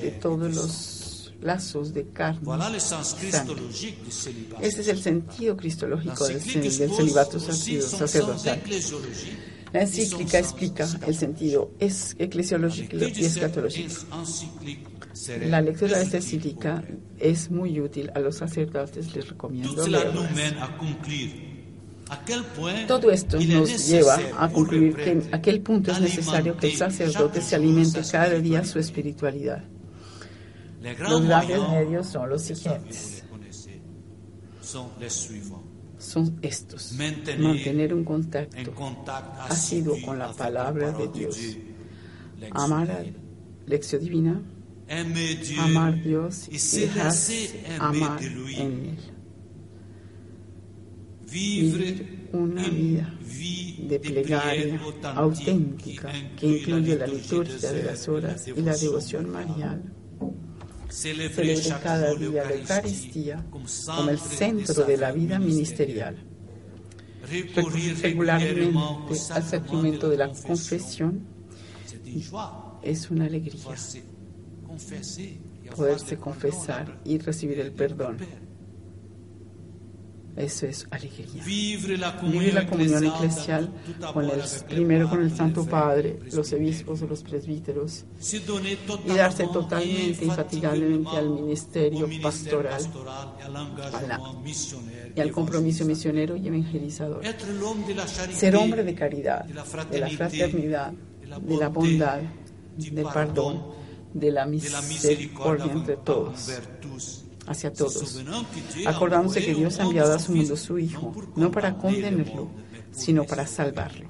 de 0.00 0.10
todos 0.20 0.54
los 0.54 1.04
lazos 1.40 1.92
de 1.92 2.06
carne. 2.08 2.40
Este 4.60 4.80
es 4.80 4.88
el 4.88 5.02
sentido 5.02 5.56
cristológico 5.56 6.26
del, 6.26 6.42
del 6.42 6.90
celibato 6.90 7.38
sacerdotal. 7.38 8.62
La 9.72 9.82
encíclica 9.82 10.38
explica 10.38 10.88
el 11.06 11.16
sentido 11.16 11.72
es 11.80 12.14
eclesiológico 12.18 12.96
y 12.96 13.24
escatológico. 13.24 13.92
La 15.46 15.60
lectura 15.60 15.98
de 15.98 16.04
esta 16.04 16.16
encíclica. 16.18 16.84
es 17.18 17.50
muy 17.50 17.80
útil 17.80 18.10
a 18.14 18.20
los 18.20 18.36
sacerdotes, 18.36 19.14
les 19.14 19.28
recomiendo 19.28 19.84
todo 22.86 23.10
esto 23.10 23.38
nos 23.40 23.88
lleva 23.88 24.18
a 24.38 24.48
concluir 24.50 24.94
que 24.94 25.10
en 25.10 25.28
aquel 25.32 25.60
punto 25.60 25.90
es 25.90 26.00
necesario 26.00 26.56
que 26.56 26.68
el 26.68 26.76
sacerdote 26.76 27.40
se 27.40 27.56
alimente 27.56 28.00
cada 28.10 28.38
día 28.38 28.64
su 28.64 28.78
espiritualidad. 28.78 29.64
Los 30.80 31.24
grandes 31.24 31.60
medios 31.70 32.06
son 32.06 32.28
los 32.28 32.42
siguientes. 32.42 33.24
Son 35.98 36.38
estos. 36.42 36.92
Mantener 36.92 37.94
un 37.94 38.04
contacto 38.04 38.74
asiduo 39.48 39.96
con 40.04 40.18
la 40.18 40.32
palabra 40.32 40.92
de 40.92 41.08
Dios. 41.08 41.38
Amar 42.50 42.90
a 42.90 43.04
lección 43.66 44.04
divina. 44.04 44.42
Amar 45.58 45.94
a 45.94 45.96
Dios 45.96 46.48
y 46.50 46.80
dejarse 46.80 47.64
amar 47.78 48.22
en 48.22 48.96
Él 48.98 49.13
vivir 51.34 52.28
una 52.32 52.68
vida 52.68 53.12
de 53.88 53.98
plegaria 53.98 54.80
auténtica 55.16 56.12
que 56.38 56.46
incluye 56.46 56.96
la 56.96 57.06
liturgia 57.08 57.72
de 57.72 57.82
las 57.82 58.08
horas 58.08 58.46
y 58.46 58.60
la 58.62 58.76
devoción 58.76 59.30
mariana. 59.30 59.82
Celebre 60.88 61.58
cada 61.82 62.14
día 62.14 62.44
la 62.44 62.54
Eucaristía 62.54 63.44
como 63.50 64.10
el 64.10 64.18
centro 64.18 64.84
de 64.84 64.96
la 64.96 65.10
vida 65.10 65.40
ministerial. 65.40 66.16
Recurrir 67.28 67.98
regularmente 68.00 68.78
al 69.30 69.42
sacramento 69.42 70.08
de 70.08 70.16
la 70.16 70.28
confesión 70.28 71.26
es 72.82 73.10
una 73.10 73.24
alegría. 73.24 73.74
Poderse 75.74 76.16
confesar 76.16 77.00
y 77.04 77.18
recibir 77.18 77.58
el 77.58 77.72
perdón 77.72 78.18
eso 80.36 80.66
es 80.66 80.86
alegría. 80.90 81.44
Vive 81.44 81.96
la 81.96 82.16
comunión, 82.16 83.04
eclesial 83.04 83.70
con 84.12 84.24
el, 84.24 84.40
primero 84.68 85.08
con 85.08 85.22
el 85.22 85.34
Santo 85.34 85.64
Padre, 85.64 86.18
los 86.32 86.52
obispos 86.52 87.02
o 87.02 87.06
los 87.06 87.22
presbíteros 87.22 88.04
y 89.04 89.12
darse 89.12 89.46
totalmente, 89.46 90.24
infatigablemente 90.24 91.16
al 91.16 91.30
ministerio 91.30 92.08
pastoral 92.20 92.82
y 95.14 95.20
al 95.20 95.30
compromiso 95.30 95.84
misionero 95.84 96.36
y 96.36 96.48
evangelizador. 96.48 97.22
Ser 98.32 98.56
hombre 98.56 98.82
de 98.82 98.94
caridad, 98.94 99.44
de 99.44 99.54
la 99.54 99.64
fraternidad, 100.08 100.92
de 100.92 101.56
la 101.56 101.68
bondad, 101.68 102.20
del 102.76 103.06
perdón, 103.06 103.62
de 104.12 104.32
la 104.32 104.46
misericordia 104.46 105.72
entre 105.72 105.96
todos 105.98 106.50
hacia 107.46 107.72
todos, 107.72 108.22
acordándose 108.86 109.44
que 109.44 109.54
Dios 109.54 109.78
ha 109.78 109.84
enviado 109.84 110.14
a 110.14 110.18
su 110.18 110.32
mundo 110.32 110.56
su 110.56 110.78
Hijo, 110.78 111.12
no 111.36 111.50
para 111.50 111.76
condenarlo, 111.76 112.50
sino 112.92 113.24
para 113.24 113.46
salvarlo. 113.46 114.08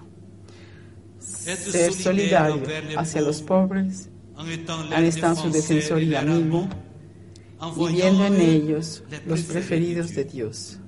Ser 1.19 1.93
solidario 1.93 2.63
hacia 2.97 3.21
los 3.21 3.43
pobres, 3.43 4.09
al 4.37 5.05
estar 5.05 5.37
su 5.37 5.51
defensor 5.51 6.03
y 6.03 6.15
amigo, 6.15 6.69
y 7.77 7.93
viendo 7.93 8.27
en 8.27 8.41
ellos 8.41 9.03
los 9.27 9.43
preferidos 9.43 10.15
de 10.15 10.25
Dios. 10.25 10.79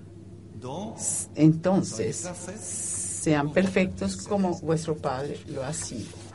Entonces, 1.34 2.28
sean 2.60 3.52
perfectos 3.52 4.16
como 4.16 4.58
vuestro 4.60 4.96
Padre 4.96 5.38
lo 5.48 5.64
ha 5.64 5.72
sido. 5.72 6.25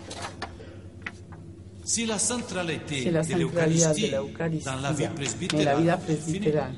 Si 1.91 2.05
la 2.05 2.17
centralidad 2.17 2.87
de 3.93 4.07
la 4.11 4.17
Eucaristía 4.17 4.21
en 5.51 5.65
la 5.65 5.75
vida 5.75 5.97
presbiteral 5.97 6.77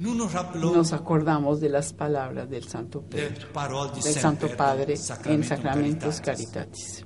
nos 0.00 0.92
acordamos 0.92 1.60
de 1.60 1.68
las 1.68 1.92
palabras 1.92 2.50
del 2.50 2.64
Santo 2.64 3.02
Pedro, 3.02 3.92
del 3.94 4.14
Santo 4.14 4.48
Padre 4.56 4.96
en 5.26 5.44
Sacramentos 5.44 6.20
Caritatis. 6.20 7.04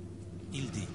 Dice, 0.50 0.88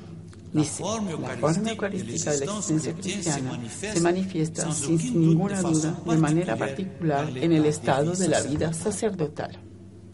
la 0.54 0.64
forma 0.64 1.70
eucarística 1.70 2.32
de 2.32 2.40
la 2.40 2.46
existencia 2.46 2.94
cristiana 2.96 3.70
se 3.70 4.02
manifiesta 4.02 4.72
sin 4.72 4.98
ninguna 5.22 5.62
duda 5.62 6.02
de 6.04 6.18
manera 6.18 6.56
particular 6.56 7.30
en 7.38 7.52
el 7.52 7.66
estado 7.66 8.14
de 8.14 8.28
la 8.28 8.42
vida 8.42 8.74
sacerdotal. 8.74 9.60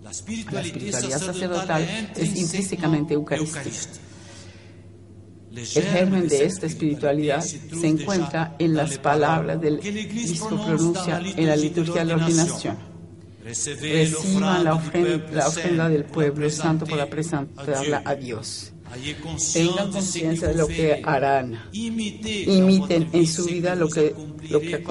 La 0.03 0.11
espiritualidad 0.11 1.19
sacerdotal 1.21 2.11
es 2.13 2.35
intrínsecamente 2.35 3.13
eucarística 3.13 4.08
el 5.55 5.65
germen 5.65 6.27
de 6.27 6.45
esta 6.45 6.67
espiritualidad 6.67 7.41
se 7.41 7.87
encuentra 7.87 8.55
en 8.59 8.75
las 8.75 8.97
palabras 8.97 9.59
del 9.59 9.79
Cristo 9.79 10.49
pronuncia 10.63 11.21
en 11.23 11.47
la 11.47 11.55
liturgia 11.55 12.01
de 12.01 12.05
la 12.05 12.15
ordenación. 12.15 12.77
Reciban 13.43 14.63
la 14.63 14.75
ofrenda, 14.75 15.89
del 15.89 16.05
pueblo 16.05 16.49
santo 16.49 16.85
para 16.85 17.07
presentarla 17.07 18.03
a 18.05 18.15
Dios. 18.15 18.73
Tengan 19.53 19.91
conciencia 19.91 20.47
de 20.49 20.55
lo 20.55 20.67
que 20.67 21.01
harán. 21.03 21.59
Imiten 21.71 23.09
en 23.11 23.27
su 23.27 23.45
vida 23.45 23.75
lo 23.75 23.87
que, 23.87 24.15
lo 24.49 24.59
que 24.59 24.83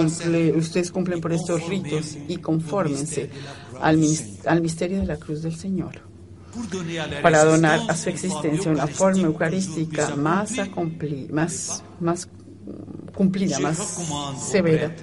ustedes 0.56 0.90
cumplen 0.90 1.20
por 1.20 1.32
estos 1.32 1.66
ritos 1.68 2.16
y 2.28 2.36
confórmense 2.38 3.30
al, 3.80 4.02
al 4.46 4.60
misterio 4.60 5.00
de 5.00 5.06
la 5.06 5.16
cruz 5.16 5.42
del 5.42 5.54
Señor 5.56 6.07
para 7.22 7.44
donar 7.44 7.80
a 7.88 7.96
su 7.96 8.08
existencia 8.10 8.70
una 8.70 8.86
forma 8.86 9.22
eucarística 9.22 10.14
más, 10.16 10.52
más, 11.30 11.84
más 12.00 12.28
cumplida, 13.14 13.58
más 13.58 13.78
severa. 14.50 14.94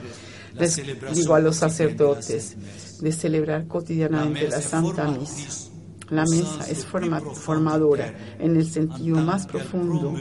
Les 0.54 0.82
digo 1.14 1.36
a 1.36 1.40
los 1.40 1.58
sacerdotes 1.58 2.56
de 3.02 3.12
celebrar 3.12 3.68
cotidianamente 3.68 4.48
la 4.48 4.62
Santa 4.62 5.10
Misa. 5.12 5.72
La 6.10 6.24
mesa 6.24 6.70
es 6.70 6.86
formadora 6.86 8.14
en 8.40 8.56
el 8.56 8.70
sentido 8.70 9.18
más 9.18 9.48
profundo 9.48 10.14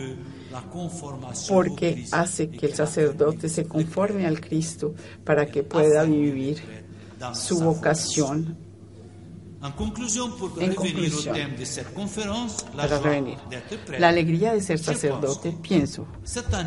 porque 1.48 2.06
hace 2.10 2.48
que 2.48 2.66
el 2.66 2.74
sacerdote 2.74 3.48
se 3.48 3.66
conforme 3.66 4.26
al 4.26 4.40
Cristo 4.40 4.94
para 5.24 5.46
que 5.46 5.62
pueda 5.62 6.04
vivir 6.04 6.62
su 7.34 7.60
vocación 7.60 8.56
En 9.64 9.72
conclusión, 9.72 10.34
para 12.76 12.98
revenir, 12.98 13.38
la 13.98 14.08
alegría 14.08 14.52
de 14.52 14.60
ser 14.60 14.78
sacerdote, 14.78 15.56
pienso, 15.62 16.06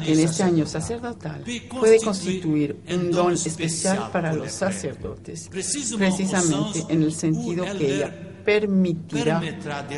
en 0.03 0.19
este 0.19 0.41
año 0.41 0.65
sacerdotal 0.65 1.43
puede 1.79 2.01
constituir 2.01 2.81
un 2.89 3.11
don 3.11 3.33
especial 3.33 4.09
para 4.11 4.33
los 4.33 4.51
sacerdotes, 4.51 5.47
precisamente 5.47 6.85
en 6.89 7.03
el 7.03 7.13
sentido 7.13 7.65
que 7.65 7.97
ella 7.97 8.27
permitirá 8.43 9.43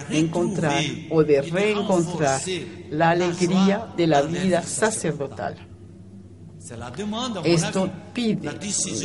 encontrar 0.10 0.84
o 1.10 1.24
de 1.24 1.42
reencontrar 1.42 2.42
la 2.90 3.12
alegría 3.12 3.94
de 3.96 4.08
la 4.08 4.24
vida 4.24 4.62
sacerdotal. 4.64 5.69
Esto 7.44 7.92
pide, 8.14 8.52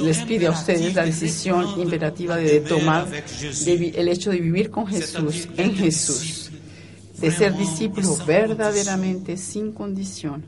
les 0.03 0.19
pide 0.25 0.47
a 0.47 0.51
ustedes 0.51 0.95
la 0.95 1.05
decisión 1.05 1.81
imperativa 1.81 2.37
de 2.37 2.61
tomar 2.61 3.07
el 3.11 4.09
hecho 4.09 4.31
de 4.31 4.41
vivir 4.41 4.71
con 4.71 4.87
Jesús, 4.87 5.49
en 5.57 5.75
Jesús, 5.75 6.51
de 7.19 7.31
ser 7.31 7.57
discípulo 7.57 8.17
verdaderamente 8.27 9.37
sin 9.37 9.73
condición 9.73 10.45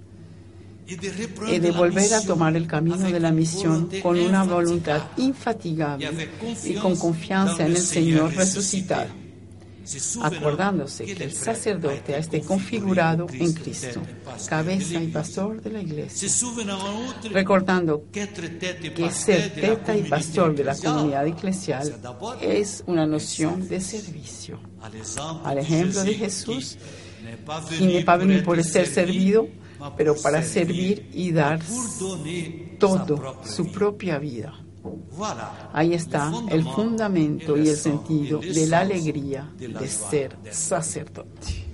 y 0.87 1.59
de 1.59 1.71
volver 1.73 2.13
a 2.15 2.21
tomar 2.21 2.55
el 2.55 2.67
camino 2.67 3.11
de 3.11 3.19
la 3.19 3.33
misión 3.33 3.89
con 4.03 4.19
una 4.19 4.45
voluntad 4.45 5.03
infatigable 5.17 6.29
y 6.65 6.75
con 6.75 6.97
confianza 6.97 7.65
en 7.65 7.73
el 7.73 7.79
Señor 7.79 8.35
resucitado 8.35 9.26
acordándose 10.23 11.05
que 11.05 11.25
el 11.25 11.33
sacerdote 11.33 12.15
ha 12.15 12.19
esté 12.19 12.41
configurado 12.41 13.27
en 13.33 13.53
Cristo, 13.53 14.03
cabeza 14.49 15.01
y 15.01 15.09
pastor 15.09 15.63
de 15.63 15.71
la 15.71 15.81
iglesia, 15.81 16.29
recordando 17.31 18.05
que 18.13 19.11
ser 19.11 19.55
teta 19.55 19.97
y 19.97 20.03
pastor 20.03 20.55
de 20.55 20.65
la 20.65 20.77
comunidad 20.77 21.27
eclesial 21.27 21.95
es 22.41 22.83
una 22.87 23.07
noción 23.07 23.69
de 23.69 23.81
servicio. 23.81 24.61
Al 25.45 25.59
ejemplo 25.59 26.03
de 26.05 26.15
Jesús, 26.15 26.79
y 27.79 27.87
no 27.87 28.05
para 28.05 28.19
venir 28.19 28.45
por 28.45 28.63
ser 28.63 28.87
servido, 28.87 29.49
pero 29.97 30.15
para 30.17 30.43
servir 30.43 31.09
y 31.13 31.33
dar 31.33 31.61
todo, 32.79 33.41
su 33.45 33.71
propia 33.71 34.19
vida. 34.19 34.66
Ahí 35.73 35.95
está 35.95 36.33
el 36.49 36.65
fundamento 36.65 37.57
y 37.57 37.69
el 37.69 37.77
sentido 37.77 38.41
de 38.41 38.67
la 38.67 38.81
alegría 38.81 39.51
de 39.59 39.89
ser 39.89 40.37
sacerdote. 40.51 41.66